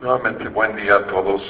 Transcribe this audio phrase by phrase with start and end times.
[0.00, 1.42] Nuevamente, buen día a todos.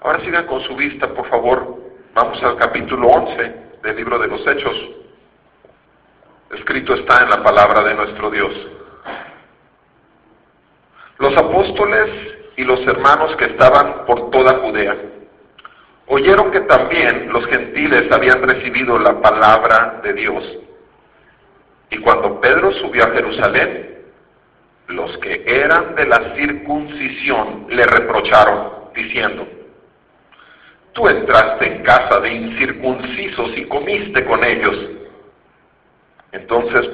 [0.00, 1.76] Ahora sigan con su vista, por favor.
[2.14, 4.74] Vamos al capítulo 11 del libro de los Hechos.
[6.50, 8.54] Escrito está en la palabra de nuestro Dios.
[11.18, 12.08] Los apóstoles
[12.56, 14.96] y los hermanos que estaban por toda Judea
[16.06, 20.42] oyeron que también los gentiles habían recibido la palabra de Dios.
[21.90, 23.97] Y cuando Pedro subió a Jerusalén,
[24.88, 29.46] los que eran de la circuncisión le reprocharon, diciendo,
[30.92, 34.76] tú entraste en casa de incircuncisos y comiste con ellos.
[36.32, 36.88] Entonces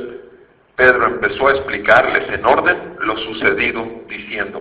[0.76, 4.60] Pedro empezó a explicarles en orden lo sucedido, diciendo,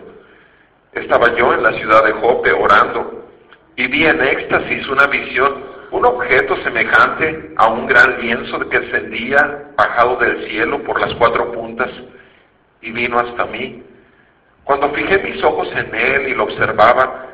[0.93, 3.29] estaba yo en la ciudad de Jope orando
[3.75, 9.71] y vi en éxtasis una visión, un objeto semejante a un gran lienzo que ascendía
[9.75, 11.89] bajado del cielo por las cuatro puntas
[12.83, 13.83] y vino hasta mí.
[14.63, 17.27] Cuando fijé mis ojos en él y lo observaba,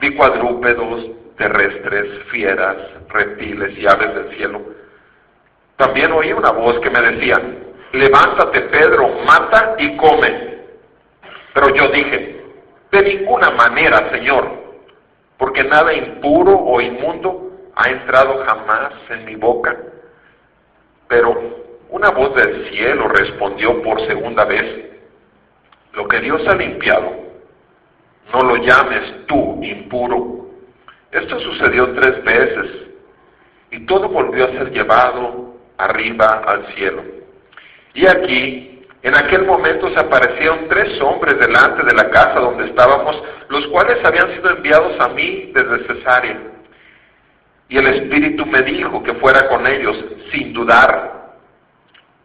[0.00, 2.76] vi cuadrúpedos, terrestres, fieras,
[3.08, 4.60] reptiles y aves del cielo.
[5.76, 7.40] También oí una voz que me decía,
[7.92, 10.56] levántate Pedro, mata y come.
[11.54, 12.44] Pero yo dije,
[12.92, 14.50] de ninguna manera, Señor,
[15.38, 19.76] porque nada impuro o inmundo ha entrado jamás en mi boca.
[21.08, 24.95] Pero una voz del cielo respondió por segunda vez,
[25.96, 27.10] lo que Dios ha limpiado,
[28.32, 30.50] no lo llames tú impuro.
[31.10, 32.70] Esto sucedió tres veces
[33.70, 37.02] y todo volvió a ser llevado arriba al cielo.
[37.94, 43.22] Y aquí, en aquel momento se aparecieron tres hombres delante de la casa donde estábamos,
[43.48, 46.40] los cuales habían sido enviados a mí desde Cesarea.
[47.70, 49.96] Y el Espíritu me dijo que fuera con ellos,
[50.30, 51.36] sin dudar.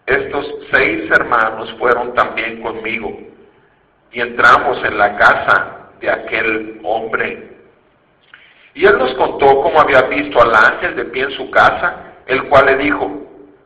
[0.05, 3.30] Estos seis hermanos fueron también conmigo
[4.11, 7.51] y entramos en la casa de aquel hombre.
[8.73, 12.43] Y él nos contó cómo había visto al ángel de pie en su casa, el
[12.45, 13.11] cual le dijo,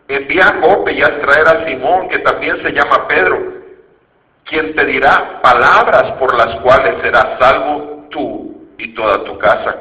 [0.08, 3.54] envía a Jope y a traer a Simón, que también se llama Pedro,
[4.46, 9.78] quien te dirá palabras por las cuales serás salvo tú y toda tu casa.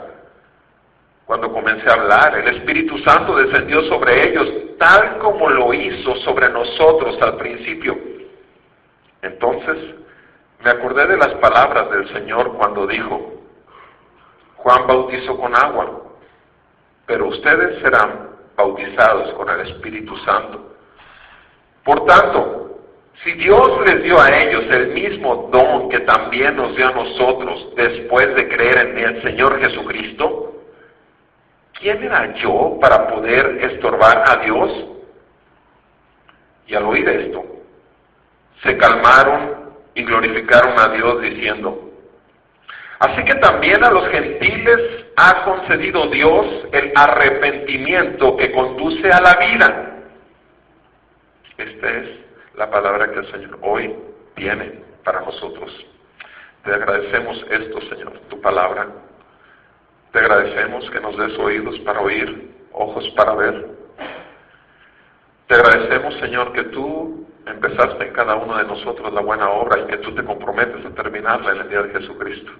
[1.26, 4.46] Cuando comencé a hablar, el Espíritu Santo descendió sobre ellos,
[4.78, 7.96] tal como lo hizo sobre nosotros al principio.
[9.22, 10.03] Entonces
[10.64, 13.34] me acordé de las palabras del Señor cuando dijo,
[14.56, 16.00] Juan bautizó con agua,
[17.04, 20.74] pero ustedes serán bautizados con el Espíritu Santo.
[21.84, 22.80] Por tanto,
[23.22, 27.68] si Dios les dio a ellos el mismo don que también nos dio a nosotros
[27.76, 30.62] después de creer en el Señor Jesucristo,
[31.78, 34.70] ¿quién era yo para poder estorbar a Dios?
[36.66, 37.44] Y al oír esto,
[38.62, 39.63] se calmaron
[39.94, 41.90] y glorificaron a Dios diciendo,
[42.98, 49.34] así que también a los gentiles ha concedido Dios el arrepentimiento que conduce a la
[49.34, 49.90] vida.
[51.56, 52.08] Esta es
[52.56, 53.94] la palabra que el Señor hoy
[54.34, 55.70] tiene para nosotros.
[56.64, 58.88] Te agradecemos esto, Señor, tu palabra.
[60.12, 63.68] Te agradecemos que nos des oídos para oír, ojos para ver.
[65.46, 69.86] Te agradecemos, Señor, que tú empezaste en cada uno de nosotros la buena obra y
[69.86, 72.52] que tú te comprometes a terminarla en el día de Jesucristo.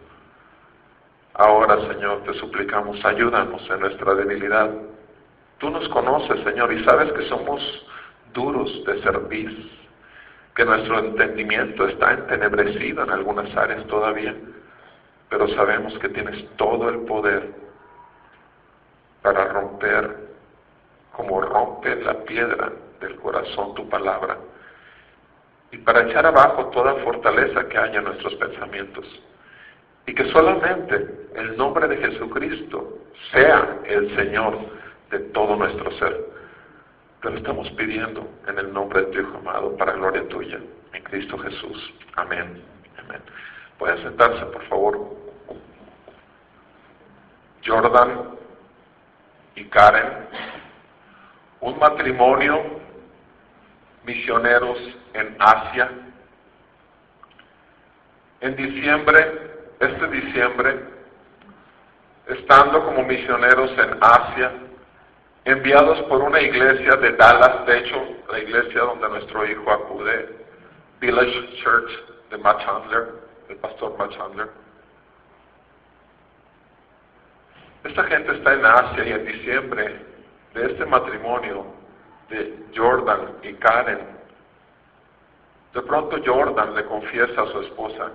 [1.34, 4.70] Ahora, Señor, te suplicamos, ayúdanos en nuestra debilidad.
[5.58, 7.60] Tú nos conoces, Señor, y sabes que somos
[8.32, 9.70] duros de servir,
[10.54, 14.34] que nuestro entendimiento está entenebrecido en algunas áreas todavía,
[15.28, 17.50] pero sabemos que tienes todo el poder
[19.22, 20.16] para romper
[21.12, 24.36] como rompe la piedra del corazón tu palabra
[25.74, 29.04] y para echar abajo toda fortaleza que haya en nuestros pensamientos.
[30.06, 30.94] Y que solamente
[31.34, 32.98] el nombre de Jesucristo
[33.32, 34.56] sea el Señor
[35.10, 36.26] de todo nuestro ser.
[37.22, 40.60] Te lo estamos pidiendo en el nombre de tu Hijo amado, para gloria tuya,
[40.92, 41.94] en Cristo Jesús.
[42.14, 42.62] Amén.
[43.04, 43.20] Amén.
[43.78, 45.10] Pueden sentarse, por favor.
[47.66, 48.30] Jordan
[49.56, 50.28] y Karen,
[51.62, 52.83] un matrimonio
[54.04, 54.78] misioneros
[55.14, 55.90] en Asia.
[58.40, 60.78] En diciembre este diciembre,
[62.26, 64.52] estando como misioneros en Asia,
[65.44, 70.44] enviados por una iglesia de Dallas, de hecho, la iglesia donde nuestro hijo acude,
[71.00, 71.90] Village Church
[72.30, 73.08] de Matt Chandler,
[73.48, 74.48] el pastor Matt Chandler.
[77.84, 80.00] Esta gente está en Asia y en diciembre
[80.54, 81.66] de este matrimonio
[82.74, 84.00] Jordan y Karen,
[85.72, 88.10] de pronto Jordan le confiesa a su esposa,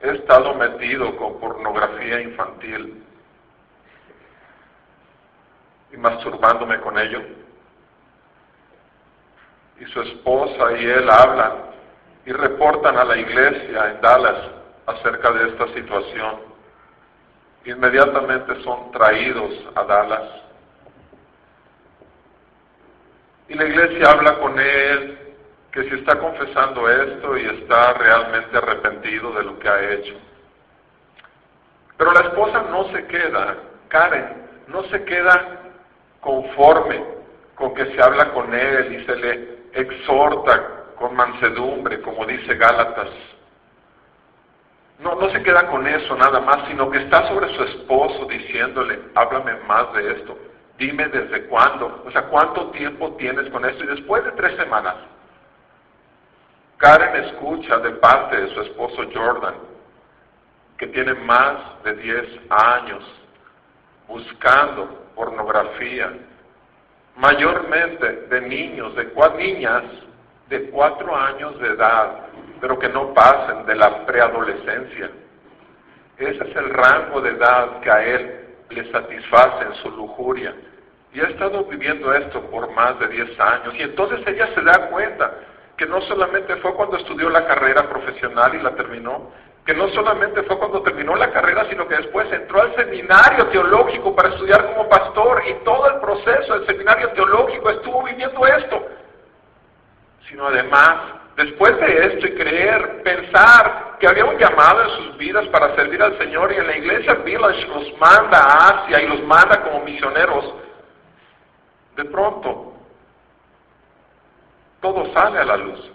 [0.00, 3.02] he estado metido con pornografía infantil
[5.92, 7.20] y masturbándome con ello.
[9.80, 11.52] Y su esposa y él hablan
[12.26, 14.50] y reportan a la iglesia en Dallas
[14.86, 16.40] acerca de esta situación.
[17.64, 20.47] Inmediatamente son traídos a Dallas.
[23.48, 25.18] Y la iglesia habla con él
[25.72, 30.14] que si está confesando esto y está realmente arrepentido de lo que ha hecho.
[31.96, 33.56] Pero la esposa no se queda,
[33.88, 35.58] Karen, no se queda
[36.20, 37.02] conforme
[37.54, 43.08] con que se habla con él y se le exhorta con mansedumbre, como dice Gálatas.
[45.00, 48.98] No, no se queda con eso nada más, sino que está sobre su esposo diciéndole,
[49.14, 50.36] háblame más de esto,
[50.78, 53.84] dime desde cuándo, o sea, cuánto tiempo tienes con esto.
[53.84, 54.94] Y después de tres semanas,
[56.78, 59.54] Karen escucha de parte de su esposo Jordan,
[60.78, 63.04] que tiene más de 10 años
[64.06, 66.12] buscando pornografía,
[67.16, 69.82] mayormente de niños, de niñas
[70.48, 72.26] de cuatro años de edad,
[72.60, 75.10] pero que no pasen de la preadolescencia.
[76.16, 78.37] Ese es el rango de edad que a él
[78.70, 80.54] le satisface en su lujuria.
[81.12, 83.74] Y ha estado viviendo esto por más de 10 años.
[83.74, 85.32] Y entonces ella se da cuenta
[85.76, 89.30] que no solamente fue cuando estudió la carrera profesional y la terminó,
[89.64, 94.14] que no solamente fue cuando terminó la carrera, sino que después entró al seminario teológico
[94.14, 98.86] para estudiar como pastor y todo el proceso del seminario teológico estuvo viviendo esto.
[100.28, 100.96] Sino además,
[101.38, 106.02] después de esto y creer, pensar que había un llamado en sus vidas para servir
[106.02, 109.84] al Señor y en la iglesia Village los manda a Asia y los manda como
[109.84, 110.52] misioneros,
[111.96, 112.72] de pronto
[114.80, 115.90] todo sale a la luz.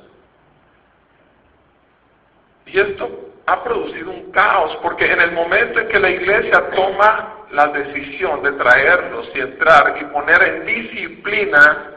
[2.66, 3.10] Y esto
[3.45, 8.42] ha producido un caos, porque en el momento en que la iglesia toma la decisión
[8.44, 11.93] de traerlos y entrar y poner en disciplina,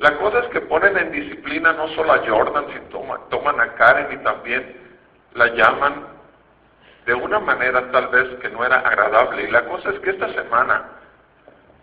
[0.00, 3.74] la cosa es que ponen en disciplina no solo a Jordan, sino toman, toman a
[3.74, 4.76] Karen y también
[5.34, 6.06] la llaman
[7.04, 9.44] de una manera tal vez que no era agradable.
[9.44, 10.84] Y la cosa es que esta semana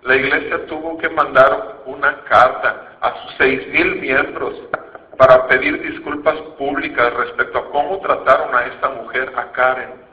[0.02, 4.56] la iglesia tuvo que mandar una carta a sus seis mil miembros
[5.16, 10.08] para pedir disculpas públicas respecto a cómo trataron a esta mujer, a Karen.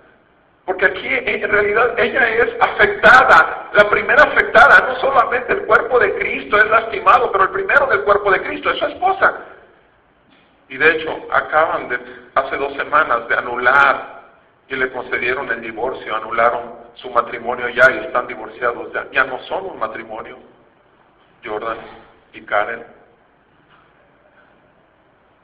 [0.66, 5.83] Porque aquí en realidad ella es afectada, la primera afectada, no solamente el cuerpo
[6.18, 9.34] Cristo es lastimado, pero el primero del cuerpo de Cristo es su esposa.
[10.68, 11.98] Y de hecho, acaban de,
[12.34, 14.22] hace dos semanas, de anular
[14.68, 19.38] y le concedieron el divorcio, anularon su matrimonio ya y están divorciados ya, ya no
[19.44, 20.38] son un matrimonio,
[21.44, 21.78] Jordan
[22.32, 22.84] y Karen.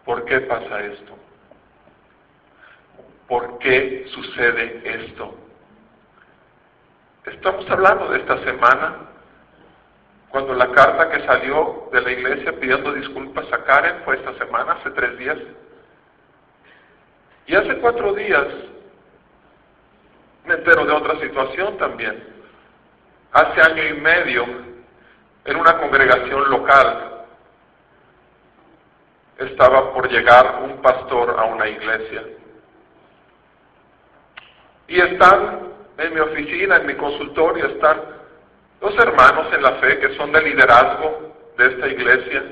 [0.05, 1.17] ¿Por qué pasa esto?
[3.29, 5.35] ¿Por qué sucede esto?
[7.27, 9.10] Estamos hablando de esta semana,
[10.31, 14.73] cuando la carta que salió de la iglesia pidiendo disculpas a Karen fue esta semana,
[14.73, 15.39] hace tres días.
[17.47, 18.47] Y hace cuatro días
[20.45, 22.23] me entero de otra situación también.
[23.33, 24.45] Hace año y medio,
[25.45, 27.25] en una congregación local,
[29.39, 32.23] estaba por llegar un pastor a una iglesia.
[34.87, 38.20] Y están en mi oficina, en mi consultorio, están
[38.81, 42.43] dos hermanos en la fe que son de liderazgo de esta iglesia.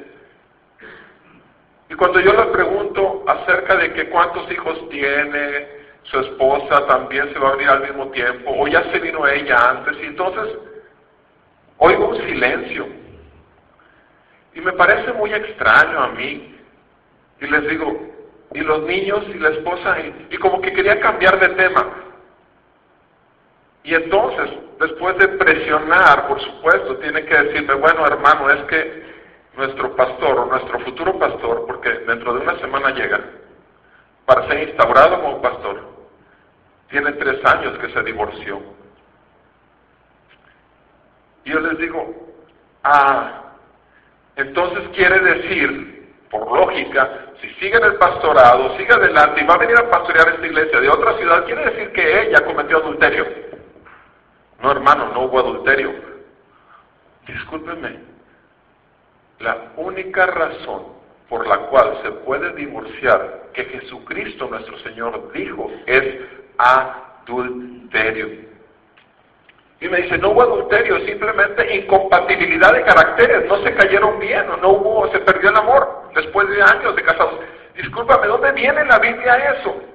[1.90, 5.68] Y cuando yo les pregunto acerca de que cuántos hijos tiene,
[6.02, 9.70] su esposa también se va a venir al mismo tiempo, o ya se vino ella
[9.70, 10.58] antes, y entonces
[11.78, 12.86] oigo un silencio.
[14.54, 16.56] Y me parece muy extraño a mí.
[17.40, 18.08] Y les digo,
[18.52, 19.96] y los niños y la esposa,
[20.30, 21.86] y, como que quería cambiar de tema.
[23.88, 29.02] Y entonces, después de presionar, por supuesto, tiene que decirme, bueno hermano, es que
[29.56, 33.18] nuestro pastor o nuestro futuro pastor, porque dentro de una semana llega,
[34.26, 35.80] para ser instaurado como pastor,
[36.90, 38.60] tiene tres años que se divorció.
[41.46, 42.14] Y yo les digo,
[42.84, 43.54] ah,
[44.36, 47.08] entonces quiere decir por lógica,
[47.40, 50.78] si sigue en el pastorado, sigue adelante y va a venir a pastorear esta iglesia
[50.78, 53.47] de otra ciudad, quiere decir que ella cometió adulterio.
[54.60, 55.92] No, hermano, no hubo adulterio.
[57.26, 58.00] Discúlpeme,
[59.40, 60.98] la única razón
[61.28, 66.20] por la cual se puede divorciar que Jesucristo nuestro Señor dijo es
[66.56, 68.48] adulterio.
[69.80, 74.56] Y me dice, no hubo adulterio, simplemente incompatibilidad de caracteres, no se cayeron bien o
[74.56, 77.38] no hubo, se perdió el amor después de años de casados.
[77.76, 79.87] Discúlpame, ¿dónde viene en la Biblia eso?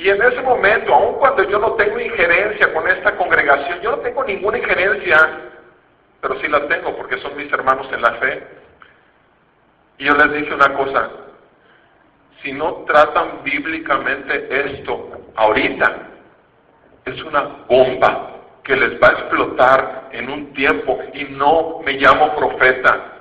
[0.00, 3.98] Y en ese momento, aun cuando yo no tengo injerencia con esta congregación, yo no
[3.98, 5.18] tengo ninguna injerencia,
[6.22, 8.42] pero sí la tengo porque son mis hermanos en la fe.
[9.98, 11.10] Y yo les dije una cosa,
[12.42, 15.96] si no tratan bíblicamente esto ahorita,
[17.04, 22.34] es una bomba que les va a explotar en un tiempo y no me llamo
[22.36, 23.19] profeta.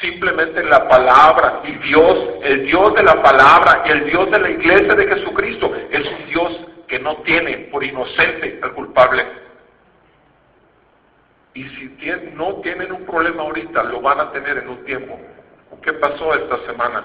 [0.00, 4.50] Simplemente la palabra y Dios, el Dios de la palabra y el Dios de la
[4.50, 9.24] iglesia de Jesucristo es un Dios que no tiene por inocente al culpable.
[11.54, 11.82] Y si
[12.34, 15.18] no tienen un problema ahorita, lo van a tener en un tiempo.
[15.82, 17.04] ¿Qué pasó esta semana?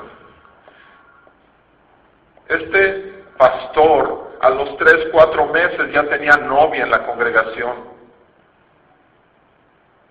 [2.48, 7.76] Este pastor a los tres, cuatro meses ya tenía novia en la congregación.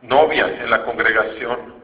[0.02, 1.75] Novia en la congregación.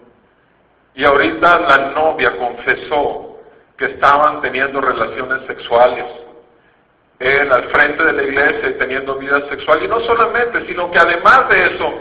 [0.95, 3.41] Y ahorita la novia confesó
[3.77, 6.05] que estaban teniendo relaciones sexuales.
[7.19, 9.83] Él al frente de la iglesia y teniendo vida sexual.
[9.83, 11.93] Y no solamente, sino que además de eso,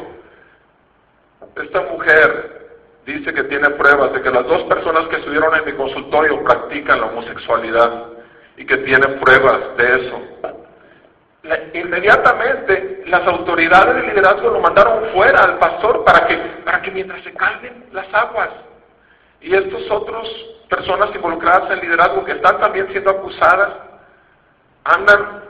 [1.62, 2.62] esta mujer
[3.06, 7.02] dice que tiene pruebas de que las dos personas que estuvieron en mi consultorio practican
[7.02, 8.06] la homosexualidad
[8.58, 10.22] y que tiene pruebas de eso.
[11.74, 17.24] inmediatamente las autoridades de liderazgo lo mandaron fuera al pastor para que, para que mientras
[17.24, 18.50] se calmen las aguas.
[19.42, 20.28] Y estos otros
[20.70, 23.74] personas involucradas en liderazgo que están también siendo acusadas,
[24.84, 25.42] andan.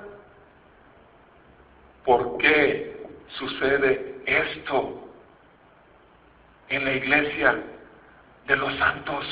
[2.06, 5.08] ¿Por qué sucede esto
[6.70, 7.60] en la iglesia
[8.48, 9.26] de los santos?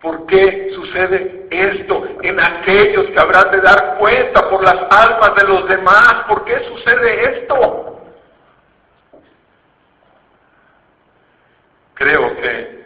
[0.00, 5.46] ¿Por qué sucede esto en aquellos que habrán de dar cuenta por las almas de
[5.46, 6.24] los demás?
[6.28, 8.00] ¿Por qué sucede esto?
[11.94, 12.77] Creo que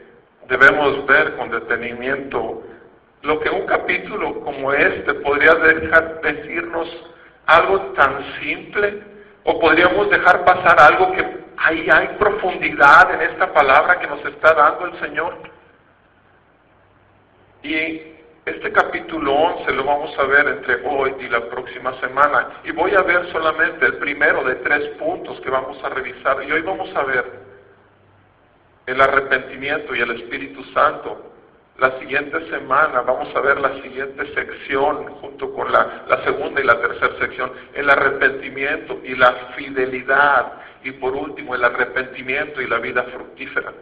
[0.52, 2.62] debemos ver con detenimiento
[3.22, 6.88] lo que un capítulo como este podría dejar decirnos
[7.46, 9.02] algo tan simple
[9.44, 11.24] o podríamos dejar pasar algo que
[11.56, 15.38] ahí hay profundidad en esta palabra que nos está dando el Señor.
[17.62, 18.02] Y
[18.44, 22.60] este capítulo 11 lo vamos a ver entre hoy y la próxima semana.
[22.64, 26.42] Y voy a ver solamente el primero de tres puntos que vamos a revisar.
[26.42, 27.51] Y hoy vamos a ver
[28.86, 31.30] el arrepentimiento y el Espíritu Santo.
[31.78, 36.64] La siguiente semana vamos a ver la siguiente sección junto con la, la segunda y
[36.64, 40.52] la tercera sección, el arrepentimiento y la fidelidad.
[40.84, 43.72] Y por último, el arrepentimiento y la vida fructífera.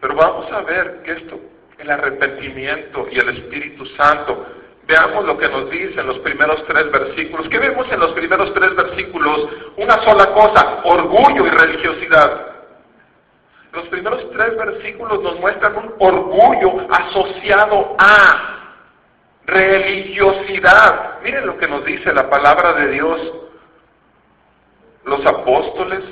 [0.00, 1.40] Pero vamos a ver que esto
[1.78, 4.46] el arrepentimiento y el Espíritu Santo.
[4.86, 7.48] Veamos lo que nos dice en los primeros tres versículos.
[7.48, 9.48] ¿Qué vemos en los primeros tres versículos?
[9.76, 12.57] Una sola cosa, orgullo y religiosidad.
[13.72, 18.74] Los primeros tres versículos nos muestran un orgullo asociado a
[19.46, 21.20] religiosidad.
[21.22, 23.20] Miren lo que nos dice la palabra de Dios.
[25.04, 26.04] Los apóstoles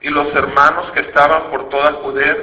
[0.00, 2.36] y los hermanos que estaban por toda Judea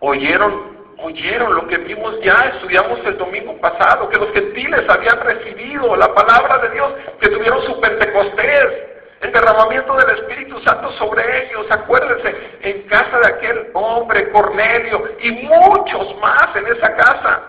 [0.00, 5.96] oyeron oyeron lo que vimos ya, estudiamos el domingo pasado, que los gentiles habían recibido
[5.96, 8.93] la palabra de Dios, que tuvieron su Pentecostés,
[9.24, 15.30] el derramamiento del Espíritu Santo sobre ellos, acuérdense, en casa de aquel hombre, Cornelio, y
[15.30, 17.42] muchos más en esa casa.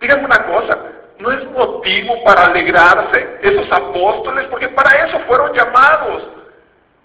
[0.00, 0.78] Díganme una cosa,
[1.18, 6.28] no es motivo para alegrarse esos apóstoles, porque para eso fueron llamados.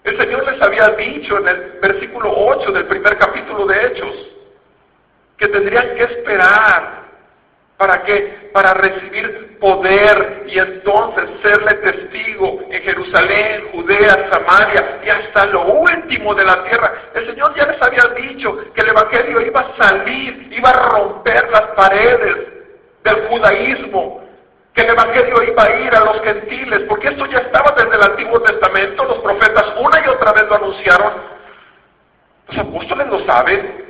[0.04, 4.16] El Señor les había dicho en el versículo 8 del primer capítulo de Hechos,
[5.36, 7.02] que tendrían que esperar
[7.76, 15.46] para que para recibir poder y entonces serle testigo en Jerusalén, Judea, Samaria y hasta
[15.46, 16.92] lo último de la tierra.
[17.14, 21.48] El Señor ya les había dicho que el evangelio iba a salir, iba a romper
[21.50, 22.48] las paredes
[23.04, 24.24] del judaísmo,
[24.74, 28.02] que el evangelio iba a ir a los gentiles, porque esto ya estaba desde el
[28.02, 31.12] Antiguo Testamento, los profetas una y otra vez lo anunciaron.
[32.48, 33.81] Los apóstoles lo saben,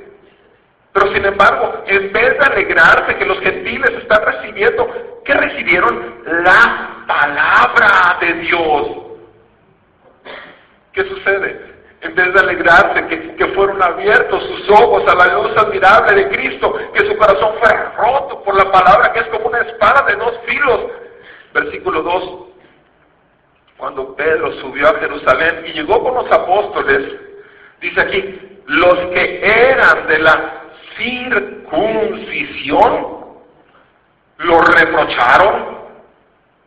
[0.93, 4.87] pero sin embargo, en vez de alegrarse que los gentiles están recibiendo,
[5.25, 6.21] ¿qué recibieron?
[6.43, 8.87] La palabra de Dios.
[10.93, 11.73] ¿Qué sucede?
[12.01, 16.29] En vez de alegrarse que, que fueron abiertos sus ojos a la luz admirable de
[16.29, 20.15] Cristo, que su corazón fue roto por la palabra que es como una espada de
[20.15, 20.81] dos filos.
[21.53, 22.53] Versículo 2.
[23.77, 27.19] Cuando Pedro subió a Jerusalén y llegó con los apóstoles,
[27.81, 30.62] dice aquí, los que eran de la
[30.97, 32.81] circuncisión,
[34.37, 35.83] lo reprocharon.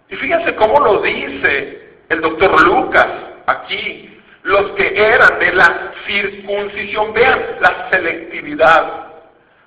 [0.09, 3.07] Y fíjense cómo lo dice el doctor Lucas
[3.47, 4.13] aquí.
[4.43, 9.07] Los que eran de la circuncisión, vean la selectividad.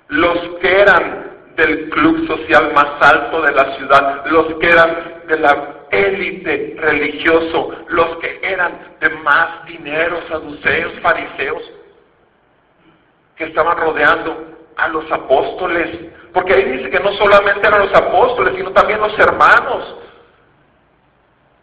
[0.08, 5.38] Los que eran del club social más alto de la ciudad, los que eran de
[5.38, 11.62] la élite religioso, los que eran de más dinero, saduceos, fariseos,
[13.40, 14.36] que estaban rodeando
[14.76, 15.88] a los apóstoles,
[16.34, 19.96] porque ahí dice que no solamente eran los apóstoles, sino también los hermanos,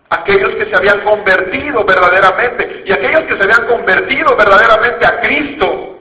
[0.10, 6.00] aquellos que se habían convertido verdaderamente, y aquellos que se habían convertido verdaderamente a Cristo.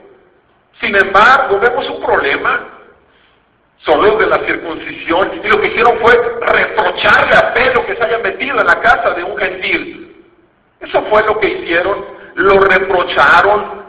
[0.81, 2.69] Sin embargo, vemos un problema,
[3.85, 8.17] son de la circuncisión, y lo que hicieron fue reprocharle a Pedro que se haya
[8.17, 10.25] metido en la casa de un gentil.
[10.79, 12.03] Eso fue lo que hicieron,
[12.33, 13.86] lo reprocharon,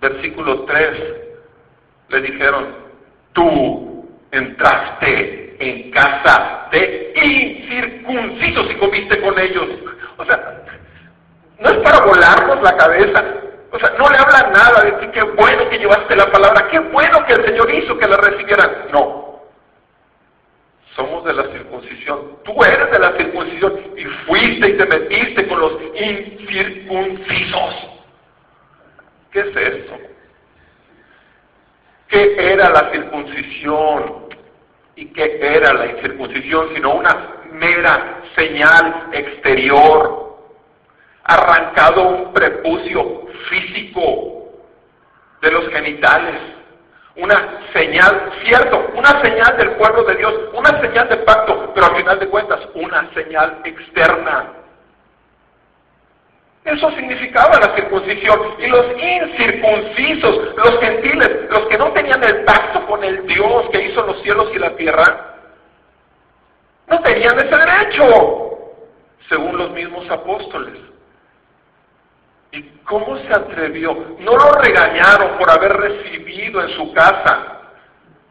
[0.00, 0.90] versículo 3,
[2.08, 2.66] le dijeron,
[3.32, 9.66] tú entraste en casa de incircuncisos y comiste con ellos.
[10.16, 10.64] O sea,
[11.58, 13.24] no es para volarnos la cabeza.
[13.72, 16.78] O sea, no le habla nada de ti, qué bueno que llevaste la palabra, qué
[16.78, 18.70] bueno que el Señor hizo que la recibieran.
[18.92, 19.42] No.
[20.94, 22.38] Somos de la circuncisión.
[22.44, 27.95] Tú eres de la circuncisión y fuiste y te metiste con los incircuncisos.
[29.36, 29.98] ¿Qué es eso?
[32.08, 34.28] ¿Qué era la circuncisión?
[34.94, 36.70] ¿Y qué era la incircuncisión?
[36.74, 40.38] Sino una mera señal exterior.
[41.22, 44.52] Arrancado un prepucio físico
[45.42, 46.40] de los genitales.
[47.16, 51.96] Una señal, cierto, una señal del pueblo de Dios, una señal de pacto, pero al
[51.96, 54.65] final de cuentas, una señal externa
[56.66, 58.54] eso significaba la circuncisión.
[58.58, 63.84] Y los incircuncisos, los gentiles, los que no tenían el pacto con el Dios que
[63.84, 65.34] hizo los cielos y la tierra,
[66.88, 68.58] no tenían ese derecho,
[69.28, 70.78] según los mismos apóstoles.
[72.50, 74.16] ¿Y cómo se atrevió?
[74.18, 77.60] No lo regañaron por haber recibido en su casa,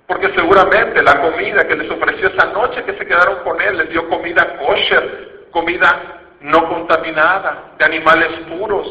[0.07, 3.89] porque seguramente la comida que les ofreció esa noche que se quedaron con él les
[3.89, 8.87] dio comida kosher, comida no contaminada, de animales puros.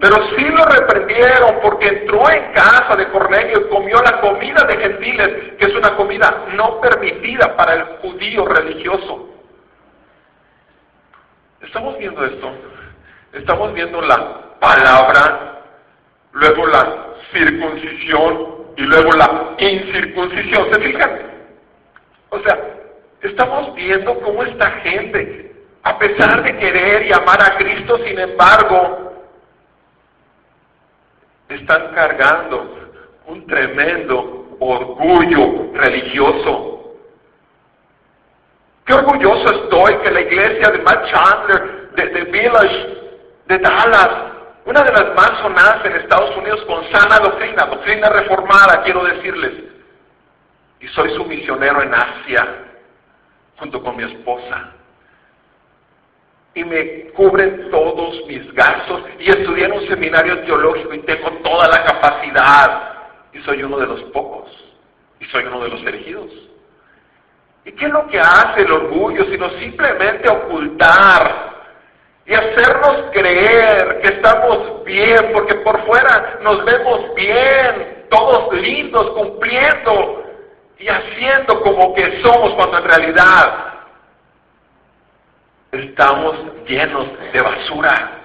[0.00, 4.76] Pero sí lo reprendieron porque entró en casa de Cornelio y comió la comida de
[4.76, 9.30] gentiles, que es una comida no permitida para el judío religioso.
[11.62, 12.50] Estamos viendo esto.
[13.32, 15.62] Estamos viendo la palabra,
[16.32, 20.72] luego la circuncisión y luego la incircuncisión.
[20.72, 21.20] ¿Se fijan?
[22.30, 22.58] O sea,
[23.22, 25.45] estamos viendo cómo esta gente
[25.86, 29.12] a pesar de querer y amar a Cristo, sin embargo,
[31.48, 32.90] están cargando
[33.26, 36.96] un tremendo orgullo religioso.
[38.84, 42.98] Qué orgulloso estoy que la iglesia de Matt Chandler, de, Village,
[43.46, 44.10] de Dallas,
[44.64, 49.52] una de las más sonadas en Estados Unidos con sana doctrina, doctrina reformada, quiero decirles.
[50.80, 52.44] Y soy su misionero en Asia,
[53.56, 54.72] junto con mi esposa
[56.56, 59.02] y me cubren todos mis gastos.
[59.20, 62.92] Y estudié en un seminario teológico y tengo toda la capacidad.
[63.34, 64.48] Y soy uno de los pocos.
[65.20, 66.30] Y soy uno de los elegidos.
[67.66, 71.56] ¿Y qué es lo que hace el orgullo sino simplemente ocultar
[72.24, 80.24] y hacernos creer que estamos bien porque por fuera nos vemos bien, todos lindos, cumpliendo
[80.78, 83.75] y haciendo como que somos cuando en realidad
[85.72, 88.20] estamos llenos de basura.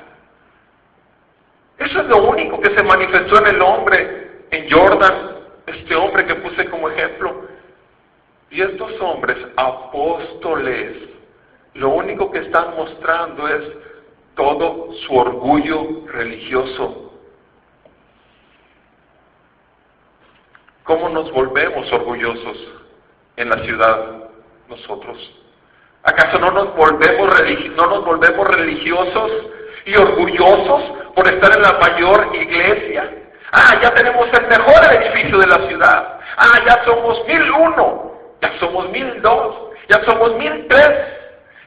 [1.78, 5.32] Eso es lo único que se manifestó en el hombre, en Jordan,
[5.66, 7.48] este hombre que puse como ejemplo.
[8.52, 11.10] Y estos hombres, apóstoles,
[11.74, 13.64] lo único que están mostrando es
[14.36, 17.14] todo su orgullo religioso.
[20.84, 22.58] ¿Cómo nos volvemos orgullosos
[23.38, 24.30] en la ciudad
[24.68, 25.41] nosotros?
[26.04, 27.30] ¿Acaso no nos volvemos,
[27.76, 29.32] no nos volvemos religiosos
[29.86, 30.84] y orgullosos
[31.16, 33.10] por estar en la mayor iglesia?
[33.52, 36.20] Ah, ya tenemos el mejor edificio de la ciudad.
[36.38, 39.56] Ah, ya somos mil uno, ya somos mil dos,
[39.90, 40.90] ya somos mil tres,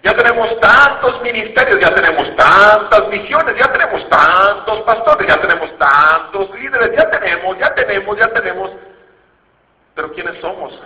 [0.03, 6.51] Ya tenemos tantos ministerios, ya tenemos tantas misiones, ya tenemos tantos pastores, ya tenemos tantos
[6.59, 8.71] líderes, ya tenemos, ya tenemos, ya tenemos.
[9.95, 10.79] Pero ¿quiénes somos?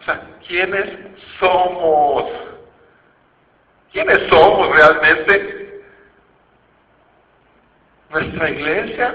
[0.00, 0.86] O sea, ¿quiénes
[1.38, 2.24] somos?
[3.92, 5.82] ¿Quiénes somos realmente?
[8.10, 9.14] Nuestra iglesia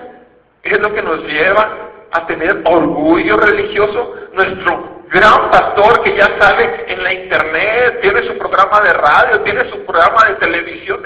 [0.64, 4.14] es lo que nos lleva a tener orgullo religioso.
[4.34, 9.70] Nuestro gran pastor que ya sale en la internet, tiene su programa de radio, tiene
[9.70, 11.04] su programa de televisión,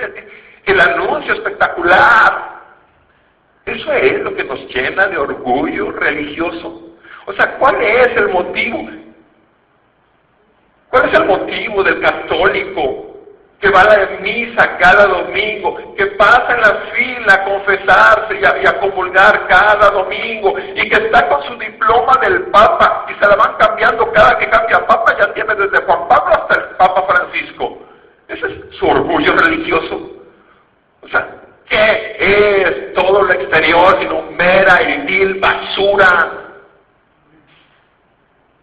[0.66, 2.60] el anuncio espectacular.
[3.66, 6.96] Eso es lo que nos llena de orgullo religioso.
[7.26, 8.99] O sea, ¿cuál es el motivo?
[10.90, 13.10] ¿Cuál es el motivo del católico
[13.60, 18.66] que va a la misa cada domingo, que pasa en la fila a confesarse y
[18.66, 23.36] a, comulgar cada domingo, y que está con su diploma del Papa y se la
[23.36, 27.80] van cambiando cada que cambia Papa, ya tiene desde Juan Pablo hasta el Papa Francisco.
[28.30, 30.10] Ese es su orgullo religioso.
[31.02, 31.28] O sea,
[31.68, 36.32] ¿qué es todo lo exterior sino mera y vil basura?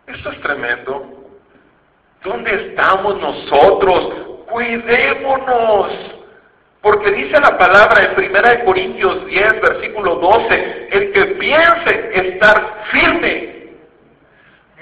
[0.07, 1.15] Eso es tremendo.
[2.27, 4.27] ¿Dónde estamos nosotros?
[4.57, 5.93] cuidémonos.
[6.81, 13.55] Porque dice la palabra en 1 Corintios 10, versículo 12, el que piense estar firme,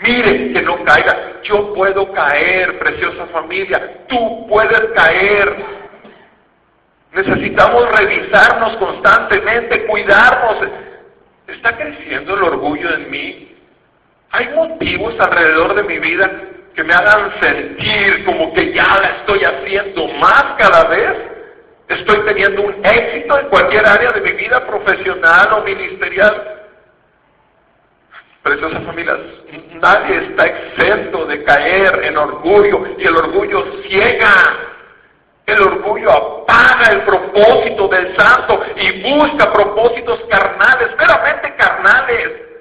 [0.02, 1.40] mire que no caiga.
[1.42, 5.56] Yo puedo caer, preciosa familia, tú puedes caer.
[7.12, 10.68] Necesitamos revisarnos constantemente, cuidarnos.
[11.46, 13.56] ¿Está creciendo el orgullo en mí?
[14.30, 16.30] ¿Hay motivos alrededor de mi vida
[16.74, 21.12] que me hagan sentir como que ya la estoy haciendo más cada vez.
[21.88, 26.62] Estoy teniendo un éxito en cualquier área de mi vida profesional o ministerial.
[28.42, 29.18] Preciosas familias,
[29.74, 34.34] nadie está exento de caer en orgullo y el orgullo ciega.
[35.46, 42.53] El orgullo apaga el propósito del santo y busca propósitos carnales, meramente carnales.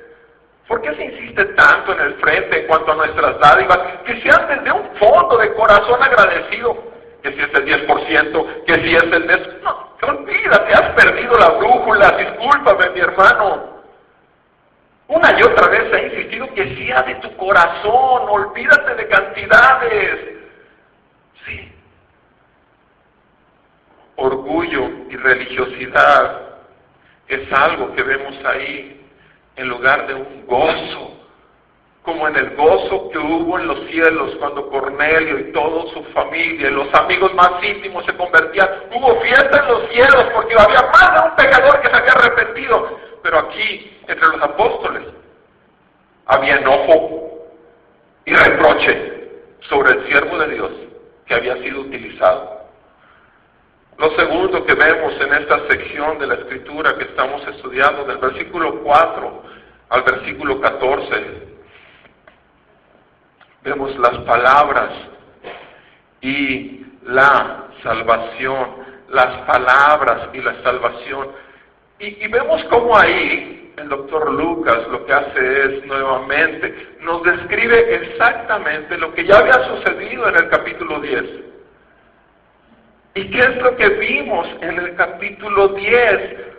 [0.67, 3.79] ¿Por qué se insiste tanto en el frente en cuanto a nuestras dádivas?
[4.05, 6.91] Que sean desde un fondo de corazón agradecido.
[7.21, 9.61] Que si es el 10%, que si es el 10%.
[9.61, 13.73] No, olvídate, has perdido la brújula, discúlpame mi hermano.
[15.07, 20.19] Una y otra vez he insistido que sea de tu corazón, olvídate de cantidades.
[21.45, 21.71] Sí.
[24.15, 26.41] Orgullo y religiosidad
[27.27, 29.02] es algo que vemos ahí
[29.55, 31.13] en lugar de un gozo,
[32.03, 36.69] como en el gozo que hubo en los cielos cuando Cornelio y toda su familia
[36.69, 38.67] los amigos más íntimos se convertían.
[38.93, 42.99] Hubo fiesta en los cielos porque había más de un pecador que se había arrepentido.
[43.21, 45.03] Pero aquí, entre los apóstoles,
[46.25, 47.47] había enojo
[48.25, 49.29] y reproche
[49.61, 50.71] sobre el siervo de Dios
[51.25, 52.62] que había sido utilizado.
[53.97, 58.79] Lo segundo que vemos en esta sección de la escritura que estamos estudiando, del versículo
[58.81, 59.43] 4
[59.89, 61.47] al versículo 14,
[63.63, 64.89] vemos las palabras
[66.21, 68.77] y la salvación,
[69.09, 71.27] las palabras y la salvación.
[71.99, 77.95] Y, y vemos cómo ahí el doctor Lucas lo que hace es nuevamente, nos describe
[77.95, 81.52] exactamente lo que ya había sucedido en el capítulo 10
[83.15, 86.53] ¿Y qué es lo que vimos en el capítulo 10?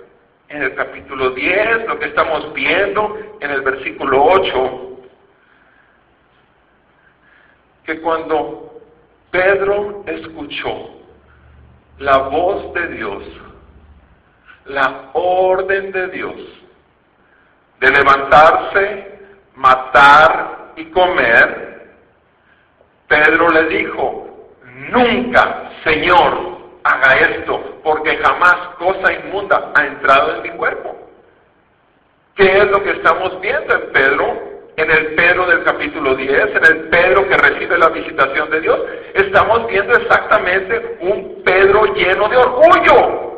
[0.49, 4.99] En el capítulo 10, lo que estamos viendo en el versículo 8,
[7.85, 8.81] que cuando
[9.33, 10.91] Pedro escuchó
[11.99, 13.25] la voz de Dios,
[14.67, 16.37] la orden de Dios,
[17.81, 19.19] de levantarse,
[19.57, 21.91] matar y comer,
[23.09, 24.25] Pedro le dijo,
[24.91, 30.97] Nunca, Señor, haga esto, porque jamás cosa inmunda ha entrado en mi cuerpo.
[32.35, 34.55] ¿Qué es lo que estamos viendo en Pedro?
[34.77, 38.81] En el Pedro del capítulo 10, en el Pedro que recibe la visitación de Dios,
[39.15, 43.35] estamos viendo exactamente un Pedro lleno de orgullo.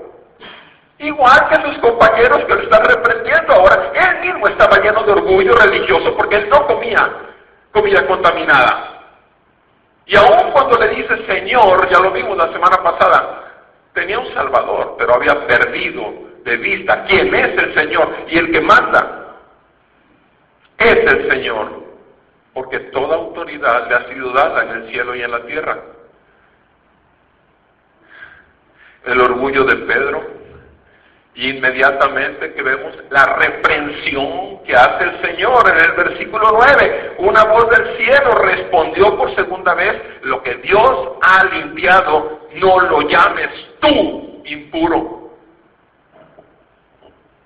[0.99, 3.93] Igual que sus compañeros que lo están reprendiendo ahora.
[3.93, 7.13] Él mismo estaba lleno de orgullo religioso porque él no comía
[7.71, 8.96] comida contaminada.
[10.07, 13.53] Y aún cuando le dice Señor, ya lo vimos la semana pasada,
[13.93, 16.15] tenía un Salvador, pero había perdido
[16.45, 19.35] de vista quién es el Señor y el que manda
[20.79, 21.83] es el Señor,
[22.55, 25.79] porque toda autoridad le ha sido dada en el cielo y en la tierra.
[29.05, 30.36] El orgullo de Pedro
[31.37, 37.69] inmediatamente que vemos la reprensión que hace el Señor en el versículo 9, una voz
[37.71, 44.43] del cielo respondió por segunda vez, lo que Dios ha limpiado, no lo llames tú
[44.47, 45.31] impuro.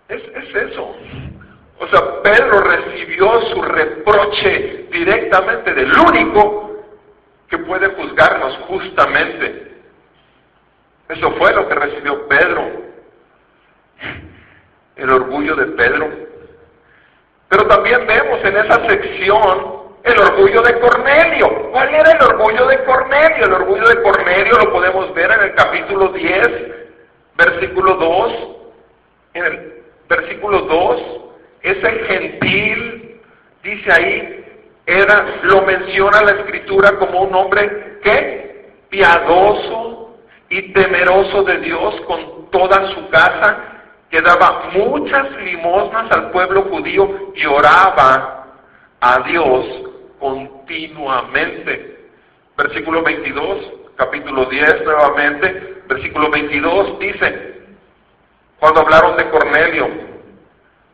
[0.09, 0.23] Es
[0.55, 0.95] eso.
[1.79, 6.85] O sea, Pedro recibió su reproche directamente del único
[7.49, 9.73] que puede juzgarnos justamente.
[11.09, 12.90] Eso fue lo que recibió Pedro
[14.97, 16.09] el orgullo de Pedro.
[17.49, 21.71] Pero también vemos en esa sección el orgullo de Cornelio.
[21.73, 23.47] ¿Cuál era el orgullo de Cornelio?
[23.47, 26.49] El orgullo de Cornelio lo podemos ver en el capítulo 10,
[27.37, 28.33] versículo 2.
[29.35, 31.03] En el versículo 2,
[31.63, 33.21] ese gentil,
[33.63, 34.45] dice ahí,
[34.87, 40.17] era, lo menciona la escritura como un hombre que piadoso
[40.49, 43.70] y temeroso de Dios con toda su casa
[44.11, 48.47] que daba muchas limosnas al pueblo judío y oraba
[49.01, 49.67] a Dios
[50.19, 52.09] continuamente.
[52.57, 57.61] Versículo 22, capítulo 10 nuevamente, versículo 22 dice,
[58.59, 59.89] cuando hablaron de Cornelio,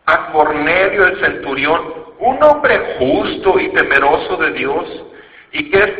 [0.04, 5.04] a Cornelio el centurión, un hombre justo y temeroso de Dios,
[5.52, 5.92] y que es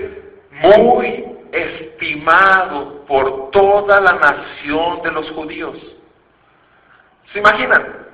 [0.51, 5.96] muy estimado por toda la nación de los judíos
[7.33, 8.07] ¿Se imaginan?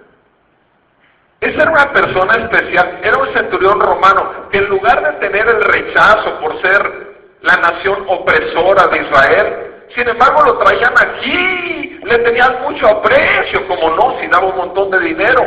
[1.40, 5.60] Esa era una persona especial, era un centurión romano que en lugar de tener el
[5.60, 12.62] rechazo por ser la nación opresora de Israel, sin embargo lo traían aquí, le tenían
[12.62, 15.42] mucho aprecio, como no, si daba un montón de dinero.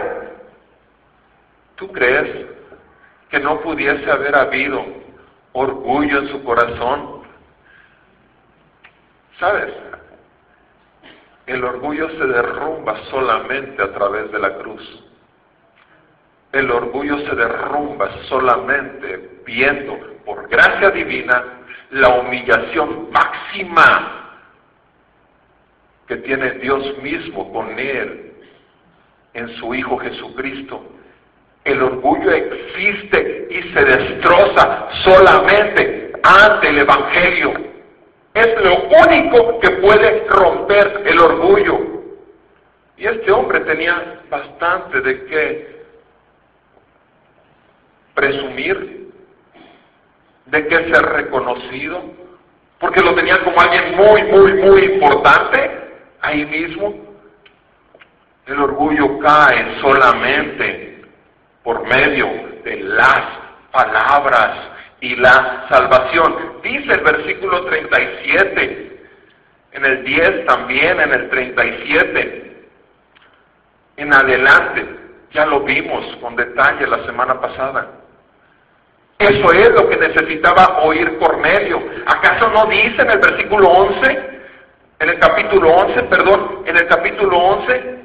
[1.75, 2.45] ¿Tú crees
[3.29, 4.85] que no pudiese haber habido
[5.53, 7.23] orgullo en su corazón?
[9.39, 9.73] ¿Sabes?
[11.45, 14.81] El orgullo se derrumba solamente a través de la cruz.
[16.51, 21.43] El orgullo se derrumba solamente viendo, por gracia divina,
[21.91, 24.25] la humillación máxima
[26.07, 28.33] que tiene Dios mismo con Él
[29.33, 30.83] en su Hijo Jesucristo.
[31.63, 37.74] El orgullo existe y se destroza solamente ante el Evangelio.
[38.35, 41.79] Es lo único que puede romper el orgullo.
[42.97, 45.85] Y este hombre tenía bastante de qué
[48.13, 49.09] presumir,
[50.47, 52.03] de qué ser reconocido,
[52.77, 55.71] porque lo tenía como alguien muy, muy, muy importante
[56.19, 56.93] ahí mismo.
[58.47, 61.05] El orgullo cae solamente
[61.63, 62.27] por medio
[62.65, 63.21] de las
[63.71, 64.74] palabras
[65.05, 66.61] y la salvación.
[66.63, 68.99] Dice el versículo 37,
[69.73, 72.65] en el 10 también, en el 37,
[73.97, 74.85] en adelante,
[75.31, 77.87] ya lo vimos con detalle la semana pasada.
[79.19, 81.83] Eso es lo que necesitaba oír Cornelio.
[82.07, 84.39] ¿Acaso no dice en el versículo 11,
[85.01, 87.95] en el capítulo 11, perdón, en el capítulo 11,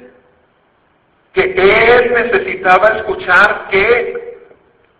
[1.33, 4.37] que él necesitaba escuchar que,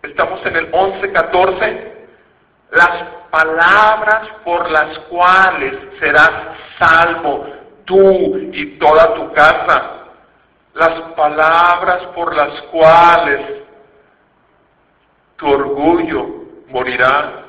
[0.02, 1.91] estamos en el 11, 14,
[2.72, 6.30] las palabras por las cuales serás
[6.78, 7.46] salvo
[7.84, 9.82] tú y toda tu casa,
[10.74, 13.40] las palabras por las cuales
[15.36, 16.26] tu orgullo
[16.68, 17.44] morirá,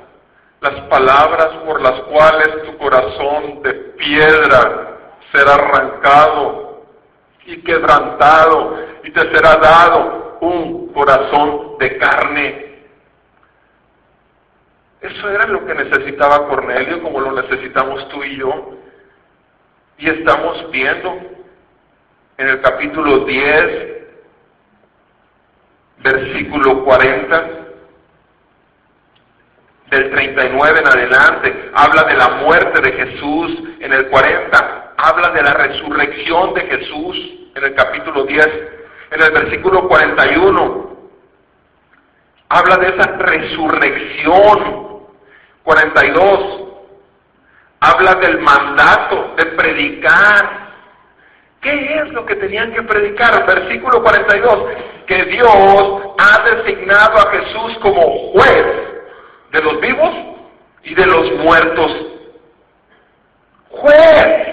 [0.59, 4.97] las palabras por las cuales tu corazón de piedra
[5.31, 6.83] será arrancado
[7.45, 12.62] y quebrantado y te será dado un corazón de carne
[15.23, 18.73] eso era lo que necesitaba Cornelio, como lo necesitamos tú y yo.
[19.97, 21.17] Y estamos viendo
[22.37, 24.03] en el capítulo 10,
[25.99, 27.49] versículo 40,
[29.91, 35.41] del 39 en adelante, habla de la muerte de Jesús en el 40, habla de
[35.41, 37.17] la resurrección de Jesús
[37.55, 38.45] en el capítulo 10,
[39.11, 40.97] en el versículo 41,
[42.49, 44.92] habla de esa resurrección
[45.63, 46.61] 42.
[47.79, 50.63] Habla del mandato de predicar.
[51.61, 53.45] ¿Qué es lo que tenían que predicar?
[53.45, 54.65] Versículo 42.
[55.07, 58.65] Que Dios ha designado a Jesús como juez
[59.51, 60.13] de los vivos
[60.83, 61.91] y de los muertos.
[63.69, 64.47] Juez,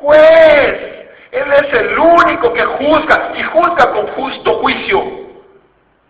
[0.00, 0.90] juez.
[1.32, 5.02] Él es el único que juzga y juzga con justo juicio.